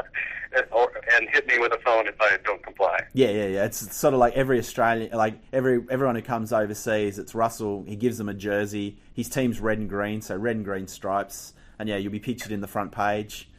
and, 1.25 1.33
hit 1.33 1.47
me 1.47 1.59
with 1.59 1.73
a 1.73 1.79
phone 1.79 2.07
if 2.07 2.15
I 2.19 2.37
don't 2.43 2.61
comply. 2.63 2.99
Yeah, 3.13 3.29
yeah, 3.29 3.47
yeah. 3.47 3.65
It's 3.65 3.95
sort 3.95 4.13
of 4.13 4.19
like 4.19 4.33
every 4.33 4.59
Australian, 4.59 5.11
like 5.11 5.39
every 5.51 5.83
everyone 5.89 6.15
who 6.15 6.21
comes 6.21 6.53
overseas. 6.53 7.19
It's 7.19 7.33
Russell. 7.35 7.83
He 7.87 7.95
gives 7.95 8.17
them 8.17 8.29
a 8.29 8.33
jersey. 8.33 8.97
His 9.13 9.29
team's 9.29 9.59
red 9.59 9.77
and 9.77 9.89
green, 9.89 10.21
so 10.21 10.35
red 10.35 10.55
and 10.55 10.65
green 10.65 10.87
stripes. 10.87 11.53
And 11.79 11.89
yeah, 11.89 11.97
you'll 11.97 12.11
be 12.11 12.19
pictured 12.19 12.51
in 12.51 12.61
the 12.61 12.67
front 12.67 12.91
page. 12.91 13.49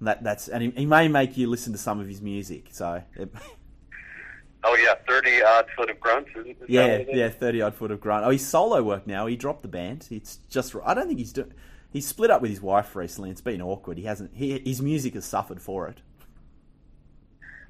That 0.00 0.22
that's 0.22 0.48
and 0.48 0.62
he, 0.62 0.70
he 0.70 0.86
may 0.86 1.08
make 1.08 1.36
you 1.36 1.48
listen 1.48 1.72
to 1.72 1.78
some 1.78 2.00
of 2.00 2.08
his 2.08 2.20
music. 2.20 2.68
So 2.70 3.02
it, 3.14 3.30
Oh 4.66 4.76
yeah, 4.82 4.94
thirty 5.06 5.42
odd 5.42 5.66
foot 5.76 5.90
of 5.90 6.00
grunts. 6.00 6.30
Isn't, 6.36 6.50
is 6.62 6.68
yeah, 6.68 7.04
yeah, 7.08 7.28
thirty 7.28 7.62
odd 7.62 7.74
foot 7.74 7.92
of 7.92 8.00
grunt. 8.00 8.26
Oh, 8.26 8.30
he's 8.30 8.46
solo 8.46 8.82
work 8.82 9.06
now. 9.06 9.26
He 9.26 9.36
dropped 9.36 9.62
the 9.62 9.68
band. 9.68 10.08
It's 10.10 10.40
just 10.50 10.74
I 10.84 10.92
don't 10.92 11.06
think 11.06 11.20
he's 11.20 11.32
doing. 11.32 11.52
He's 11.92 12.06
split 12.06 12.30
up 12.30 12.42
with 12.42 12.50
his 12.50 12.60
wife 12.60 12.96
recently. 12.96 13.30
It's 13.30 13.40
been 13.40 13.62
awkward. 13.62 13.96
He 13.96 14.04
hasn't. 14.04 14.32
He, 14.34 14.58
his 14.58 14.82
music 14.82 15.14
has 15.14 15.24
suffered 15.24 15.62
for 15.62 15.86
it. 15.88 16.02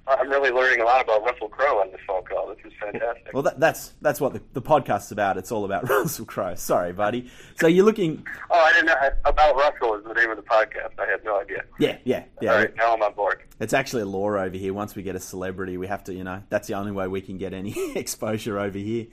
I'm 0.08 0.28
really 0.28 0.50
learning 0.50 0.80
a 0.80 0.84
lot 0.84 1.02
about 1.02 1.24
Russell 1.24 1.48
Crowe 1.48 1.80
on 1.80 1.90
this 1.90 2.00
phone 2.06 2.24
call. 2.24 2.48
This 2.48 2.64
is 2.64 2.72
fantastic. 2.80 3.32
Well, 3.34 3.42
that, 3.42 3.58
that's 3.58 3.94
that's 4.00 4.20
what 4.20 4.32
the, 4.34 4.42
the 4.52 4.62
podcast's 4.62 5.10
about. 5.10 5.36
It's 5.36 5.50
all 5.50 5.64
about 5.64 5.88
Russell 5.88 6.24
Crowe. 6.26 6.54
Sorry, 6.54 6.92
buddy. 6.92 7.30
So 7.60 7.66
you're 7.66 7.84
looking. 7.84 8.24
oh, 8.50 8.58
I 8.58 8.72
didn't 8.72 8.86
know 8.86 8.94
about 9.24 9.56
Russell 9.56 9.94
is 9.94 10.04
the 10.04 10.14
name 10.14 10.30
of 10.30 10.36
the 10.36 10.44
podcast. 10.44 10.98
I 10.98 11.06
had 11.10 11.24
no 11.24 11.40
idea. 11.40 11.64
Yeah, 11.78 11.98
yeah, 12.04 12.24
yeah. 12.40 12.52
All 12.52 12.58
right, 12.58 12.76
now 12.76 12.94
I'm 12.94 13.02
on 13.02 13.14
board. 13.14 13.42
It's 13.58 13.72
actually 13.72 14.02
a 14.02 14.06
law 14.06 14.30
over 14.30 14.56
here. 14.56 14.72
Once 14.72 14.94
we 14.94 15.02
get 15.02 15.16
a 15.16 15.20
celebrity, 15.20 15.76
we 15.76 15.86
have 15.88 16.04
to, 16.04 16.14
you 16.14 16.24
know, 16.24 16.42
that's 16.50 16.68
the 16.68 16.74
only 16.74 16.92
way 16.92 17.08
we 17.08 17.20
can 17.20 17.36
get 17.38 17.52
any 17.52 17.74
exposure 17.96 18.58
over 18.58 18.78
here. 18.78 19.06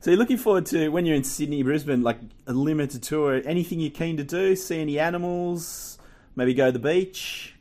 So 0.00 0.10
you're 0.10 0.18
looking 0.18 0.36
forward 0.36 0.66
to 0.66 0.90
when 0.90 1.06
you're 1.06 1.16
in 1.16 1.24
Sydney, 1.24 1.62
Brisbane, 1.62 2.02
like 2.02 2.18
a 2.46 2.52
limited 2.52 3.02
tour. 3.02 3.40
Anything 3.44 3.80
you're 3.80 3.90
keen 3.90 4.18
to 4.18 4.24
do? 4.24 4.54
See 4.54 4.80
any 4.80 4.98
animals? 4.98 5.98
Maybe 6.36 6.54
go 6.54 6.66
to 6.66 6.72
the 6.72 6.78
beach. 6.78 7.54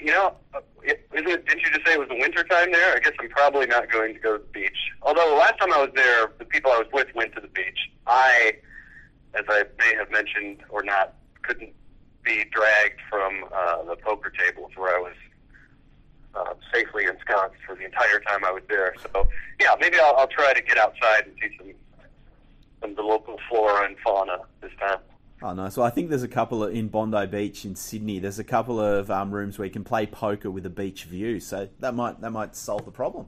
You 0.00 0.12
know, 0.12 0.34
isn't 0.84 1.28
it, 1.28 1.46
didn't 1.46 1.62
you 1.62 1.70
just 1.70 1.86
say 1.86 1.94
it 1.94 1.98
was 1.98 2.08
the 2.08 2.18
winter 2.18 2.44
time 2.44 2.72
there? 2.72 2.94
I 2.94 2.98
guess 3.00 3.12
I'm 3.18 3.28
probably 3.30 3.66
not 3.66 3.90
going 3.90 4.14
to 4.14 4.20
go 4.20 4.36
to 4.36 4.42
the 4.42 4.50
beach. 4.50 4.76
Although 5.02 5.30
the 5.30 5.36
last 5.36 5.58
time 5.58 5.72
I 5.72 5.78
was 5.78 5.90
there, 5.94 6.30
the 6.38 6.44
people 6.44 6.70
I 6.70 6.78
was 6.78 6.88
with 6.92 7.14
went 7.14 7.34
to 7.34 7.40
the 7.40 7.48
beach. 7.48 7.90
I, 8.06 8.54
as 9.34 9.44
I 9.48 9.64
may 9.78 9.94
have 9.96 10.10
mentioned 10.10 10.62
or 10.68 10.82
not, 10.82 11.14
couldn't 11.42 11.72
be 12.22 12.44
dragged 12.52 13.00
from 13.08 13.44
uh, 13.54 13.84
the 13.84 13.96
poker 13.96 14.30
tables 14.30 14.72
where 14.76 14.96
I 14.96 15.00
was 15.00 15.14
uh, 16.34 16.54
safely 16.72 17.04
ensconced 17.04 17.56
for 17.66 17.74
the 17.76 17.84
entire 17.84 18.20
time 18.20 18.44
I 18.44 18.50
was 18.50 18.62
there. 18.68 18.94
So 19.12 19.28
yeah, 19.60 19.74
maybe 19.80 19.98
I'll, 20.00 20.16
I'll 20.16 20.28
try 20.28 20.52
to 20.52 20.62
get 20.62 20.78
outside 20.78 21.26
and 21.26 21.34
see 21.40 21.56
some 21.58 21.72
some 22.80 22.90
of 22.90 22.96
the 22.96 23.02
local 23.02 23.38
flora 23.48 23.86
and 23.86 23.96
fauna 24.04 24.38
this 24.60 24.72
time. 24.78 24.98
Oh, 25.46 25.52
nice. 25.52 25.76
Well, 25.76 25.86
I 25.86 25.90
think 25.90 26.08
there's 26.08 26.22
a 26.22 26.28
couple 26.28 26.64
of, 26.64 26.74
in 26.74 26.88
Bondi 26.88 27.26
Beach 27.26 27.66
in 27.66 27.76
Sydney. 27.76 28.18
There's 28.18 28.38
a 28.38 28.44
couple 28.44 28.80
of 28.80 29.10
um, 29.10 29.30
rooms 29.30 29.58
where 29.58 29.66
you 29.66 29.70
can 29.70 29.84
play 29.84 30.06
poker 30.06 30.50
with 30.50 30.64
a 30.64 30.70
beach 30.70 31.04
view. 31.04 31.38
So 31.38 31.68
that 31.80 31.94
might 31.94 32.18
that 32.22 32.30
might 32.30 32.56
solve 32.56 32.86
the 32.86 32.90
problem. 32.90 33.26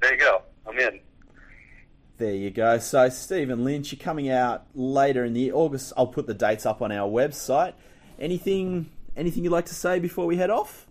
There 0.00 0.14
you 0.14 0.20
go. 0.20 0.42
I'm 0.68 0.78
in. 0.78 1.00
There 2.18 2.32
you 2.32 2.52
go. 2.52 2.78
So 2.78 3.08
Stephen 3.08 3.64
Lynch, 3.64 3.90
you're 3.90 3.98
coming 3.98 4.30
out 4.30 4.66
later 4.72 5.24
in 5.24 5.32
the 5.32 5.40
year. 5.40 5.52
August. 5.52 5.92
I'll 5.96 6.06
put 6.06 6.28
the 6.28 6.34
dates 6.34 6.64
up 6.64 6.80
on 6.80 6.92
our 6.92 7.08
website. 7.08 7.72
Anything 8.20 8.88
anything 9.16 9.42
you'd 9.42 9.50
like 9.50 9.66
to 9.66 9.74
say 9.74 9.98
before 9.98 10.26
we 10.26 10.36
head 10.36 10.50
off? 10.50 10.86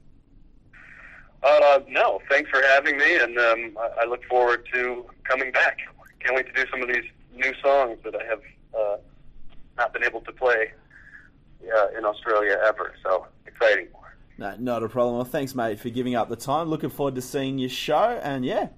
Uh, 1.42 1.80
no, 1.88 2.20
thanks 2.30 2.50
for 2.50 2.62
having 2.62 2.98
me, 2.98 3.16
and 3.16 3.40
um, 3.40 3.78
I, 3.80 4.02
I 4.02 4.06
look 4.06 4.26
forward 4.26 4.68
to 4.74 5.06
coming 5.24 5.54
back. 5.54 5.78
Can't 6.20 6.36
wait 6.36 6.54
to 6.54 6.66
do 6.66 6.70
some 6.70 6.82
of 6.82 6.90
these 6.90 7.06
new 7.34 7.54
songs 7.64 8.00
that 8.04 8.14
I 8.18 8.26
have 8.26 8.42
uh, 8.78 8.98
not 9.80 9.94
been 9.94 10.04
able 10.04 10.22
to 10.22 10.32
play 10.32 10.72
uh, 11.64 11.98
in 11.98 12.06
Australia 12.06 12.58
ever. 12.66 12.94
So 13.04 13.26
exciting. 13.48 13.88
No, 14.38 14.56
not 14.60 14.84
a 14.84 14.90
problem. 14.90 15.16
Well, 15.16 15.26
thanks, 15.26 15.54
mate, 15.56 15.80
for 15.80 15.90
giving 15.90 16.16
up 16.16 16.30
the 16.30 16.36
time. 16.36 16.70
Looking 16.70 16.90
forward 16.90 17.16
to 17.16 17.22
seeing 17.22 17.58
your 17.58 17.70
show, 17.70 18.20
and 18.24 18.46
yeah, 18.46 18.70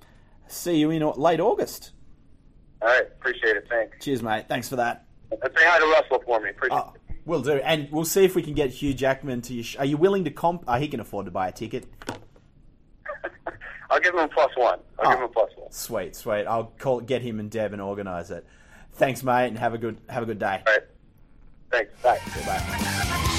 see 0.47 0.77
you 0.77 0.89
in 0.89 1.03
late 1.17 1.39
August. 1.39 1.91
All 2.81 2.87
right, 2.87 3.03
appreciate 3.03 3.57
it. 3.57 3.65
Thanks. 3.69 4.03
Cheers, 4.03 4.23
mate. 4.23 4.45
Thanks 4.47 4.67
for 4.69 4.77
that. 4.77 5.05
And 5.31 5.39
say 5.55 5.63
hi 5.63 5.79
to 5.79 5.85
Russell 5.85 6.23
for 6.25 6.39
me. 6.39 6.49
Appreciate 6.49 6.77
Oh, 6.79 6.93
we'll 7.25 7.41
do, 7.43 7.53
and 7.53 7.87
we'll 7.91 8.05
see 8.05 8.23
if 8.25 8.33
we 8.35 8.41
can 8.41 8.53
get 8.55 8.71
Hugh 8.71 8.93
Jackman 8.95 9.41
to 9.43 9.53
your. 9.53 9.63
Sh- 9.63 9.75
Are 9.77 9.85
you 9.85 9.97
willing 9.97 10.23
to 10.25 10.31
comp? 10.31 10.63
Oh, 10.67 10.73
he 10.79 10.87
can 10.87 10.99
afford 10.99 11.25
to 11.25 11.31
buy 11.31 11.47
a 11.49 11.51
ticket. 11.51 11.85
I'll 13.89 13.99
give 13.99 14.13
him 14.13 14.21
a 14.21 14.27
plus 14.29 14.51
one. 14.55 14.79
I'll 14.99 15.07
Oh. 15.07 15.11
give 15.11 15.19
him 15.19 15.25
a 15.25 15.29
plus 15.29 15.51
one. 15.55 15.71
Sweet, 15.71 16.15
sweet. 16.15 16.45
I'll 16.45 16.73
call, 16.79 17.01
get 17.01 17.21
him 17.21 17.39
and 17.39 17.51
Deb 17.51 17.73
and 17.73 17.81
organise 17.81 18.31
it. 18.31 18.45
Thanks, 18.93 19.23
mate, 19.23 19.47
and 19.47 19.57
have 19.57 19.73
a 19.73 19.77
good 19.77 19.97
have 20.09 20.23
a 20.23 20.25
good 20.25 20.39
day. 20.39 20.61
All 20.65 20.73
right. 20.73 20.83
Thanks. 21.71 21.91
Bye. 22.01 22.19
Goodbye. 22.35 23.37